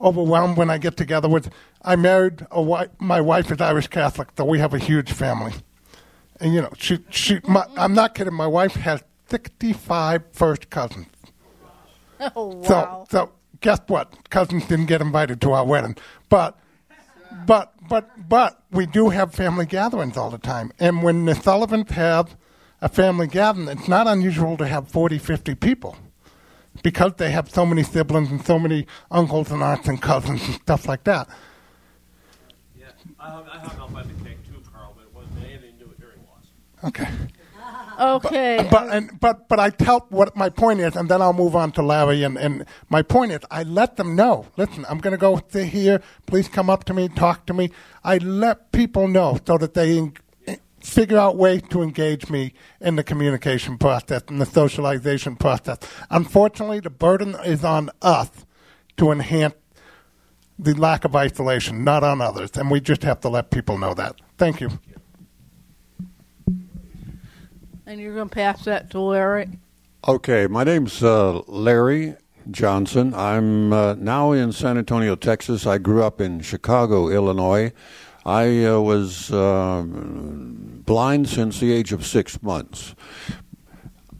[0.00, 1.50] overwhelmed when I get together with.
[1.82, 2.90] I married a wife.
[2.98, 5.52] My wife is Irish Catholic, so we have a huge family.
[6.40, 7.40] And you know, she she.
[7.46, 8.34] My, I'm not kidding.
[8.34, 11.06] My wife has 65 first cousins.
[12.36, 13.06] Oh, wow.
[13.08, 14.30] So so guess what?
[14.30, 15.96] Cousins didn't get invited to our wedding,
[16.28, 16.58] but
[17.46, 20.72] but but but we do have family gatherings all the time.
[20.78, 22.36] And when the Sullivans have
[22.80, 25.96] a family gathering, it's not unusual to have 40, 50 people
[26.82, 30.54] because they have so many siblings and so many uncles and aunts and cousins and
[30.54, 31.28] stuff like that.
[32.78, 32.86] Yeah,
[33.18, 35.84] I hung, I hung up on the cake too, Carl, but it wasn't anything to
[35.84, 36.46] do with hearing loss.
[36.84, 37.08] Okay.
[38.00, 38.66] Okay.
[38.70, 41.70] But and but but I tell what my point is, and then I'll move on
[41.72, 42.22] to Larry.
[42.22, 44.46] And, and my point is, I let them know.
[44.56, 46.02] Listen, I'm going to go to here.
[46.26, 47.70] Please come up to me, talk to me.
[48.02, 50.14] I let people know so that they en-
[50.46, 55.78] eh, figure out ways to engage me in the communication process and the socialization process.
[56.10, 58.30] Unfortunately, the burden is on us
[58.96, 59.54] to enhance
[60.58, 63.94] the lack of isolation, not on others, and we just have to let people know
[63.94, 64.16] that.
[64.38, 64.70] Thank you.
[67.90, 69.48] And you're going to pass that to Larry.
[70.06, 72.14] Okay, my name's uh, Larry
[72.48, 73.12] Johnson.
[73.14, 75.66] I'm uh, now in San Antonio, Texas.
[75.66, 77.72] I grew up in Chicago, Illinois.
[78.24, 82.94] I uh, was uh, blind since the age of six months.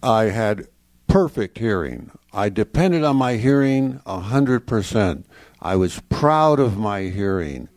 [0.03, 0.67] I had
[1.07, 2.11] perfect hearing.
[2.33, 5.27] I depended on my hearing a hundred percent.
[5.63, 7.69] I was proud of my hearing,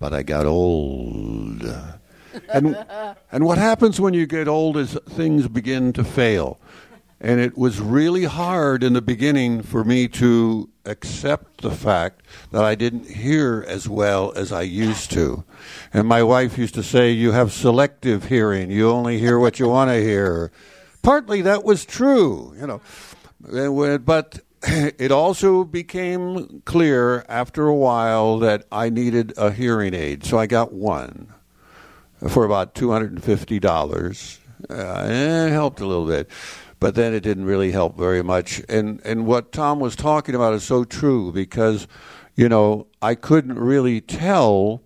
[0.00, 1.62] but I got old.
[2.48, 2.76] And
[3.32, 6.60] and what happens when you get old is things begin to fail.
[7.20, 12.22] And it was really hard in the beginning for me to accept the fact
[12.52, 15.44] that I didn't hear as well as I used to.
[15.94, 18.70] And my wife used to say, You have selective hearing.
[18.70, 20.52] You only hear what you want to hear.
[21.02, 23.98] Partly that was true, you know.
[23.98, 30.24] But it also became clear after a while that I needed a hearing aid.
[30.24, 31.32] So I got one
[32.28, 34.38] for about $250.
[34.70, 36.30] Uh, it helped a little bit
[36.78, 38.62] but then it didn't really help very much.
[38.68, 41.86] And and what Tom was talking about is so true because,
[42.34, 44.82] you know, I couldn't really tell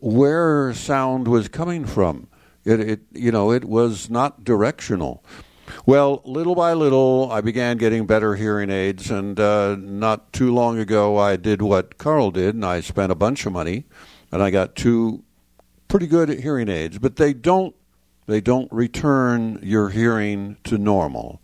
[0.00, 2.28] where sound was coming from.
[2.64, 5.24] It, it you know it was not directional.
[5.86, 10.78] Well, little by little, I began getting better hearing aids, and uh, not too long
[10.78, 13.84] ago, I did what Carl did, and I spent a bunch of money,
[14.32, 15.22] and I got two
[15.90, 17.74] pretty good at hearing aids, but they don't
[18.26, 21.40] they don't return your hearing to normal.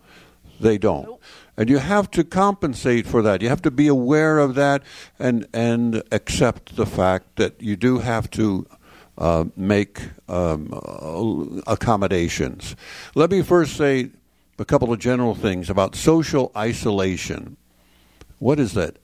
[0.61, 1.21] They don't.
[1.57, 3.43] And you have to compensate for that.
[3.43, 4.83] You have to be aware of that
[5.19, 8.67] and and accept the fact that you do have to
[9.19, 12.77] uh, make um, uh, accommodations.
[13.15, 14.11] Let me first say
[14.59, 17.57] a couple of general things about social isolation.
[18.39, 18.99] What is that?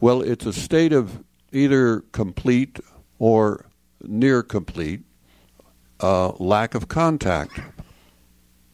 [0.00, 1.22] Well, it's a state of
[1.52, 2.80] either complete
[3.18, 3.66] or
[4.04, 5.02] near complete
[6.00, 7.60] uh, lack of contact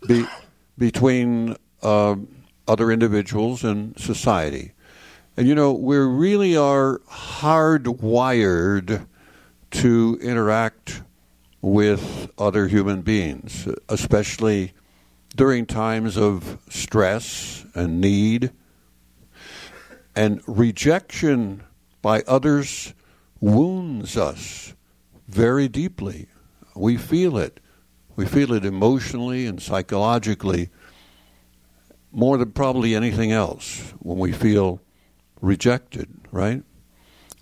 [0.07, 0.25] be,
[0.77, 2.17] between uh,
[2.67, 4.73] other individuals and society.
[5.37, 9.07] And you know, we really are hardwired
[9.71, 11.03] to interact
[11.61, 14.73] with other human beings, especially
[15.37, 18.51] during times of stress and need.
[20.17, 21.63] And rejection
[22.03, 22.95] by others
[23.41, 24.75] wounds us
[25.29, 26.29] very deeply.
[26.75, 27.61] We feel it.
[28.17, 30.71] We feel it emotionally and psychologically
[32.11, 34.81] more than probably anything else when we feel
[35.41, 36.63] rejected, right?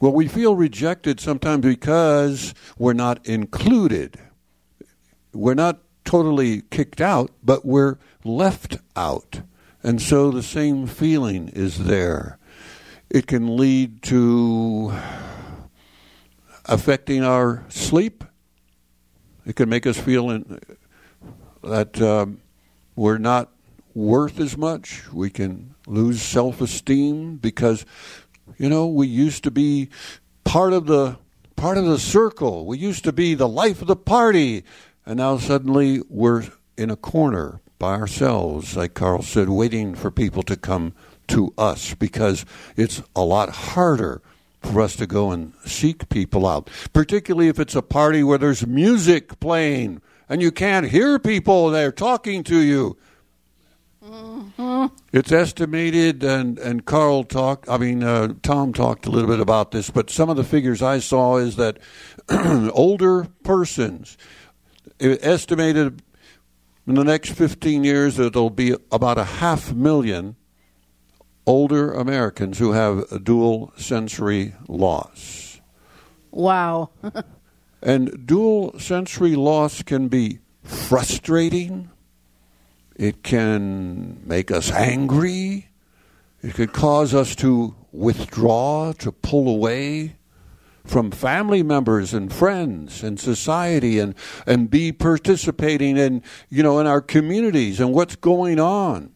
[0.01, 4.19] Well, we feel rejected sometimes because we're not included.
[5.33, 9.41] We're not totally kicked out, but we're left out.
[9.83, 12.39] And so the same feeling is there.
[13.09, 14.93] It can lead to
[16.67, 18.25] affecting our sleep.
[19.45, 20.61] It can make us feel in,
[21.63, 22.41] that um,
[22.95, 23.51] we're not
[23.95, 25.11] worth as much.
[25.13, 27.87] We can lose self esteem because,
[28.59, 29.89] you know, we used to be
[30.45, 31.19] part of the
[31.55, 32.67] part of the circle.
[32.67, 34.65] We used to be the life of the party,
[35.05, 36.45] and now suddenly we're
[36.77, 40.95] in a corner by ourselves, like Carl said, waiting for people to come
[41.29, 42.45] to us because
[42.77, 44.23] it's a lot harder
[44.67, 48.67] for us to go and seek people out, particularly if it's a party where there's
[48.67, 52.97] music playing and you can't hear people, they're talking to you.
[54.05, 54.87] Mm-hmm.
[55.13, 59.73] It's estimated, and, and Carl talked, I mean, uh, Tom talked a little bit about
[59.73, 61.79] this, but some of the figures I saw is that
[62.73, 64.17] older persons,
[65.01, 66.03] estimated
[66.87, 70.37] in the next 15 years that there'll be about a half million
[71.47, 75.61] older Americans who have dual sensory loss.
[76.31, 76.91] Wow.
[77.83, 81.91] and dual sensory loss can be frustrating.
[82.97, 85.69] It can make us angry.
[86.43, 90.17] It could cause us to withdraw, to pull away
[90.85, 94.15] from family members and friends and society and,
[94.47, 99.13] and be participating in, you know, in our communities and what's going on.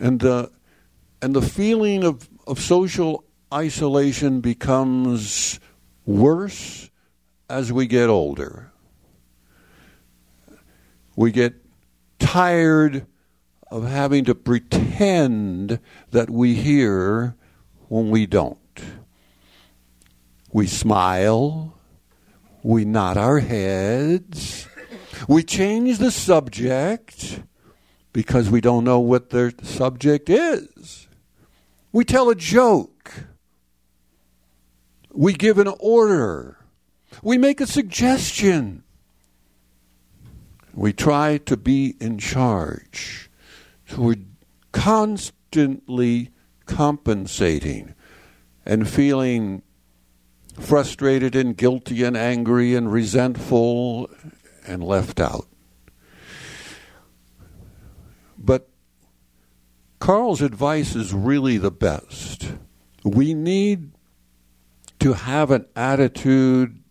[0.00, 0.50] And the,
[1.20, 5.58] and the feeling of, of social isolation becomes
[6.06, 6.90] worse
[7.48, 8.70] as we get older.
[11.16, 11.54] We get
[12.18, 13.06] tired
[13.70, 17.34] of having to pretend that we hear
[17.88, 18.58] when we don't.
[20.52, 21.74] We smile,
[22.62, 24.68] we nod our heads,
[25.26, 27.42] we change the subject
[28.12, 31.07] because we don't know what the subject is.
[31.92, 33.12] We tell a joke.
[35.10, 36.58] We give an order.
[37.22, 38.84] We make a suggestion.
[40.74, 43.30] We try to be in charge.
[43.86, 44.16] So we're
[44.72, 46.30] constantly
[46.66, 47.94] compensating
[48.66, 49.62] and feeling
[50.60, 54.10] frustrated and guilty and angry and resentful
[54.66, 55.46] and left out.
[59.98, 62.52] Carl's advice is really the best.
[63.04, 63.92] We need
[65.00, 66.82] to have an attitude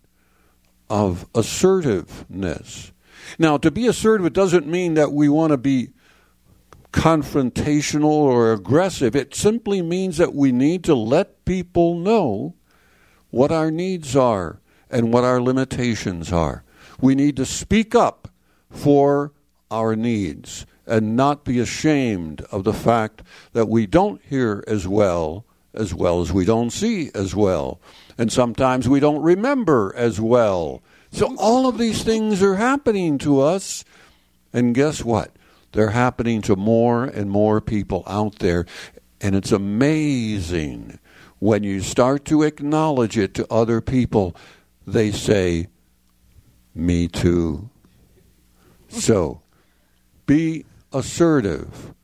[0.90, 2.92] of assertiveness.
[3.38, 5.90] Now, to be assertive, doesn't mean that we want to be
[6.92, 9.14] confrontational or aggressive.
[9.14, 12.54] It simply means that we need to let people know
[13.30, 16.64] what our needs are and what our limitations are.
[17.00, 18.28] We need to speak up
[18.70, 19.32] for
[19.70, 23.22] our needs and not be ashamed of the fact
[23.52, 27.80] that we don't hear as well as well as we don't see as well.
[28.18, 30.82] And sometimes we don't remember as well.
[31.12, 33.84] So all of these things are happening to us.
[34.52, 35.30] And guess what?
[35.72, 38.66] They're happening to more and more people out there.
[39.20, 40.98] And it's amazing
[41.38, 44.34] when you start to acknowledge it to other people,
[44.86, 45.68] they say,
[46.74, 47.70] Me too.
[48.88, 49.42] So
[50.26, 51.94] be assertive,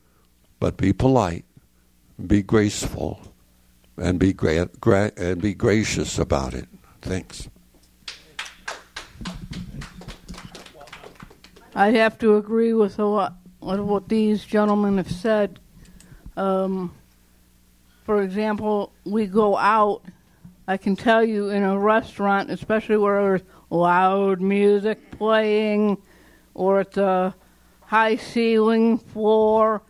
[0.59, 1.45] but be polite,
[2.25, 3.21] be graceful,
[3.97, 6.67] and be, gra- gra- and be gracious about it.
[7.01, 7.49] Thanks.
[11.73, 15.59] I have to agree with what, with what these gentlemen have said.
[16.37, 16.93] Um,
[18.03, 20.03] for example, we go out,
[20.67, 25.97] I can tell you in a restaurant, especially where there's loud music playing
[26.53, 27.35] or it's a
[27.95, 29.81] high ceiling floor,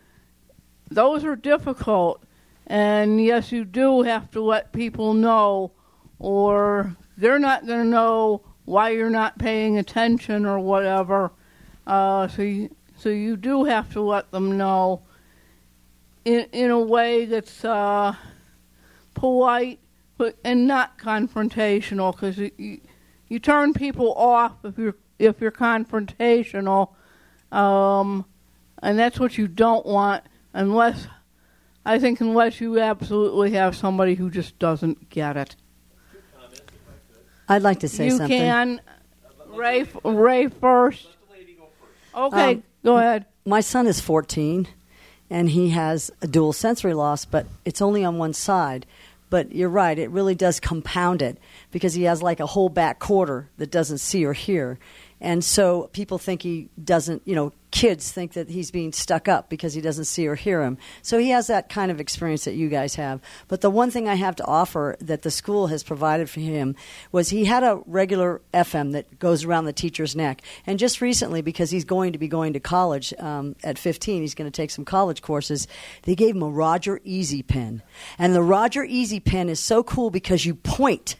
[0.88, 2.22] those are difficult.
[2.68, 5.72] And yes, you do have to let people know,
[6.20, 11.32] or they're not going to know why you're not paying attention or whatever.
[11.84, 15.02] Uh, so, you, so you do have to let them know
[16.24, 18.14] in in a way that's uh,
[19.14, 19.80] polite
[20.16, 22.80] but and not confrontational because you,
[23.26, 26.90] you turn people off if you're if you're confrontational,
[27.56, 28.24] um,
[28.82, 31.06] and that's what you don't want unless
[31.84, 35.56] I think unless you absolutely have somebody who just doesn't get it.
[37.48, 38.32] I'd like to say you something.
[38.32, 38.80] You can,
[39.48, 39.86] Ray.
[40.04, 41.08] Ray first.
[42.14, 43.26] Okay, um, go ahead.
[43.44, 44.66] My son is 14
[45.30, 48.86] and he has a dual sensory loss, but it's only on one side.
[49.28, 51.38] But you're right, it really does compound it
[51.70, 54.78] because he has like a whole back quarter that doesn't see or hear.
[55.20, 59.48] And so people think he doesn't, you know, kids think that he's being stuck up
[59.48, 60.78] because he doesn't see or hear him.
[61.02, 63.20] So he has that kind of experience that you guys have.
[63.48, 66.74] But the one thing I have to offer that the school has provided for him
[67.12, 70.42] was he had a regular FM that goes around the teacher's neck.
[70.66, 74.34] And just recently, because he's going to be going to college um, at 15, he's
[74.34, 75.66] going to take some college courses,
[76.02, 77.82] they gave him a Roger Easy pen.
[78.18, 81.16] And the Roger Easy pen is so cool because you point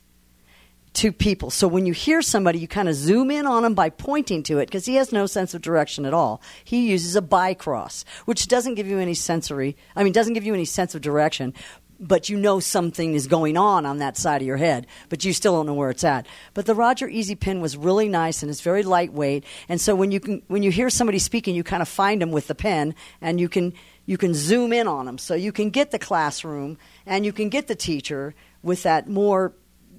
[0.96, 1.50] to people.
[1.50, 4.58] So when you hear somebody, you kind of zoom in on them by pointing to
[4.58, 6.40] it because he has no sense of direction at all.
[6.64, 10.54] He uses a BiCROS, which doesn't give you any sensory, I mean, doesn't give you
[10.54, 11.52] any sense of direction,
[12.00, 15.34] but you know something is going on on that side of your head, but you
[15.34, 16.26] still don't know where it's at.
[16.54, 20.12] But the Roger Easy pen was really nice and it's very lightweight, and so when
[20.12, 22.94] you can, when you hear somebody speaking, you kind of find them with the pen,
[23.20, 23.74] and you can
[24.06, 27.48] you can zoom in on them, so you can get the classroom and you can
[27.50, 29.52] get the teacher with that more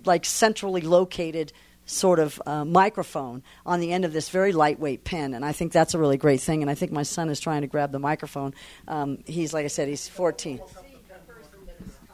[0.08, 1.54] like centrally located
[1.86, 5.72] sort of uh, microphone on the end of this very lightweight pen, and I think
[5.72, 6.62] that's a really great thing.
[6.62, 8.54] And I think my son is trying to grab the microphone.
[8.88, 10.62] Um, he's like I said, he's 14.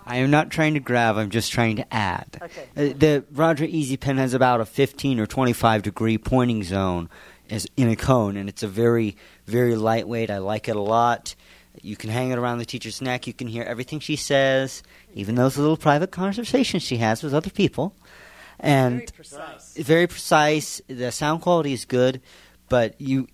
[0.05, 1.17] I am not trying to grab.
[1.17, 2.37] I'm just trying to add.
[2.41, 2.91] Okay.
[2.91, 7.09] Uh, the Roger Easy Pen has about a 15 or 25 degree pointing zone
[7.49, 9.15] as in a cone, and it's a very,
[9.45, 10.29] very lightweight.
[10.29, 11.35] I like it a lot.
[11.81, 13.25] You can hang it around the teacher's neck.
[13.27, 14.83] You can hear everything she says,
[15.13, 17.95] even those little private conversations she has with other people.
[18.59, 19.73] And Very precise.
[19.77, 20.81] very precise.
[20.87, 22.21] The sound quality is good,
[22.69, 23.27] but you,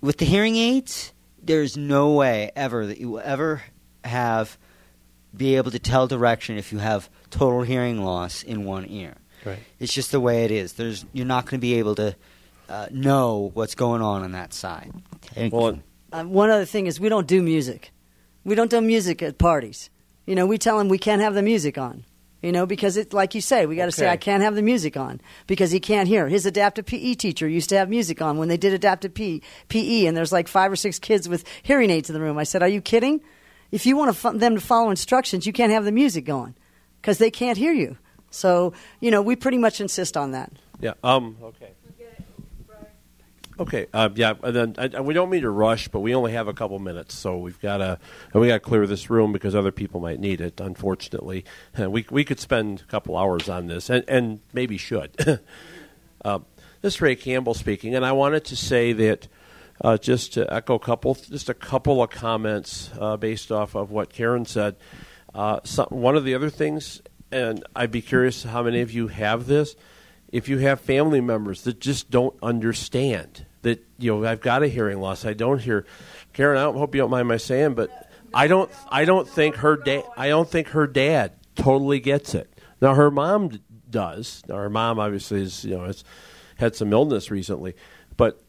[0.00, 1.12] with the hearing aids,
[1.42, 3.62] there's no way ever that you will ever
[4.04, 4.58] have
[5.36, 9.14] be able to tell direction if you have total hearing loss in one ear.
[9.44, 9.60] Right.
[9.78, 10.72] It's just the way it is.
[10.72, 12.16] There's you're not going to be able to
[12.68, 14.90] uh, know what's going on on that side.
[15.22, 15.82] Thank Well, you.
[16.12, 17.92] Um, one other thing is we don't do music.
[18.44, 19.90] We don't do music at parties.
[20.26, 22.04] You know, we tell him we can't have the music on.
[22.42, 24.62] You know, because it, like you say, we got to say I can't have the
[24.62, 26.26] music on because he can't hear.
[26.26, 30.06] His adaptive PE teacher used to have music on when they did adaptive P, PE,
[30.06, 32.38] and there's like five or six kids with hearing aids in the room.
[32.38, 33.20] I said, "Are you kidding?
[33.72, 36.54] If you want to f- them to follow instructions, you can't have the music going
[37.02, 37.98] because they can't hear you."
[38.30, 40.50] So, you know, we pretty much insist on that.
[40.80, 40.94] Yeah.
[41.04, 41.36] Um.
[41.42, 41.72] Okay.
[43.60, 43.86] Okay.
[43.92, 44.32] Uh, yeah.
[44.42, 46.78] And then I, I- we don't mean to rush, but we only have a couple
[46.78, 47.98] minutes, so we've got to
[48.32, 50.60] we got to clear this room because other people might need it.
[50.60, 51.44] Unfortunately,
[51.78, 55.10] Uh, we we could spend a couple hours on this, and and maybe should.
[56.24, 56.38] uh,
[56.80, 59.28] this is Ray Campbell speaking, and I wanted to say that.
[59.82, 63.90] Uh, just to echo a couple, just a couple of comments uh, based off of
[63.90, 64.76] what Karen said.
[65.34, 67.00] Uh, so, one of the other things,
[67.32, 69.76] and I'd be curious how many of you have this.
[70.30, 74.68] If you have family members that just don't understand that, you know, I've got a
[74.68, 75.86] hearing loss, I don't hear.
[76.32, 79.56] Karen, I don't, hope you don't mind my saying, but I don't, I don't think
[79.56, 82.52] her dad, I don't think her dad totally gets it.
[82.80, 84.42] Now her mom does.
[84.48, 86.04] Now her mom obviously is, you know, has
[86.56, 87.74] had some illness recently,
[88.16, 88.42] but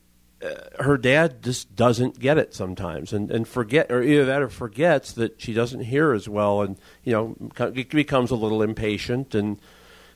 [0.43, 4.49] uh, her dad just doesn't get it sometimes and, and forget or either that or
[4.49, 7.35] forgets that she doesn't hear as well and you know
[7.69, 9.61] becomes a little impatient and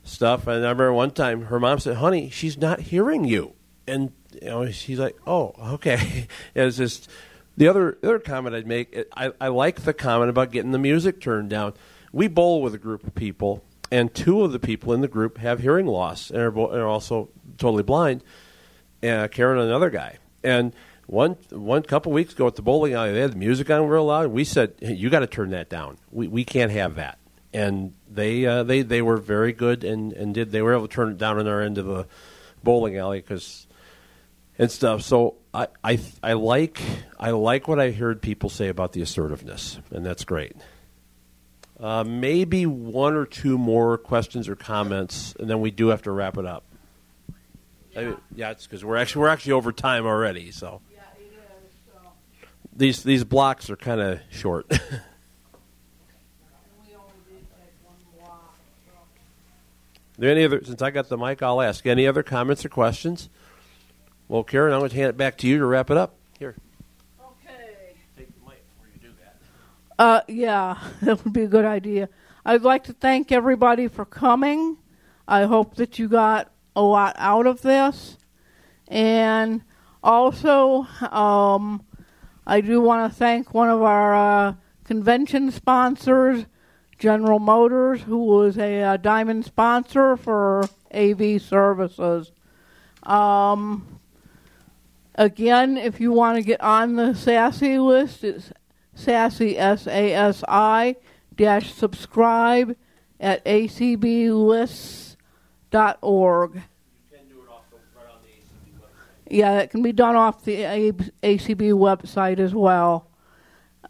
[0.02, 3.54] stuff and I remember one time her mom said honey she's not hearing you
[3.86, 4.12] and
[4.42, 7.10] you know she's like oh okay it's just
[7.56, 11.20] the other other comment I'd make I, I like the comment about getting the music
[11.20, 11.74] turned down
[12.12, 15.38] we bowl with a group of people and two of the people in the group
[15.38, 18.22] have hearing loss and are, are also totally blind
[19.02, 20.18] uh, Karen and another guy.
[20.42, 20.74] And
[21.06, 24.06] one one couple weeks ago at the bowling alley, they had the music on real
[24.06, 24.28] loud.
[24.28, 25.98] We said, hey, "You got to turn that down.
[26.10, 27.18] We we can't have that."
[27.52, 30.94] And they uh, they they were very good and, and did they were able to
[30.94, 32.06] turn it down on our end of the
[32.62, 33.65] bowling alley because
[34.58, 35.02] and stuff.
[35.02, 36.80] So I, I I like
[37.18, 40.56] I like what I heard people say about the assertiveness, and that's great.
[41.78, 46.10] Uh, maybe one or two more questions or comments, and then we do have to
[46.10, 46.64] wrap it up.
[47.94, 50.50] I mean, yeah, it's because we're actually we're actually over time already.
[50.52, 50.80] So
[52.74, 54.70] these these blocks are kind of short.
[60.22, 60.62] any other?
[60.64, 61.86] Since I got the mic, I'll ask.
[61.86, 63.28] Any other comments or questions?
[64.28, 66.16] Well, Karen, I'm going to hand it back to you to wrap it up.
[66.38, 66.56] Here.
[67.20, 67.94] Okay.
[68.16, 69.36] Take the mic before you do that.
[70.02, 72.08] Uh, yeah, that would be a good idea.
[72.44, 74.78] I'd like to thank everybody for coming.
[75.28, 78.16] I hope that you got a lot out of this.
[78.88, 79.62] And
[80.02, 81.84] also, um,
[82.46, 84.54] I do want to thank one of our uh,
[84.84, 86.46] convention sponsors,
[86.98, 92.32] General Motors, who was a uh, diamond sponsor for AV services.
[93.02, 93.95] Um,
[95.16, 98.52] again, if you want to get on the SASI list, it's
[98.94, 100.96] sassy s a s i
[101.34, 102.76] dash subscribe
[103.20, 105.16] at acblists
[105.70, 106.62] dot org.
[109.28, 113.08] Yeah, it can be done off the ACB website as well.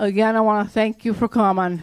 [0.01, 1.82] Again, I want to thank you for coming.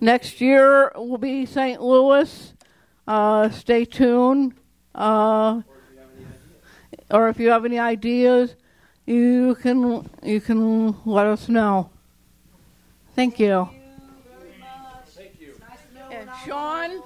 [0.00, 1.80] Next year will be St.
[1.80, 2.54] Louis.
[3.06, 4.54] Uh, stay tuned.
[4.94, 5.62] Uh,
[7.12, 8.56] or if you have any ideas,
[9.06, 11.90] you can you can let us know.
[13.14, 13.68] Thank you.
[15.14, 15.54] Thank you.
[16.10, 17.02] And Sean.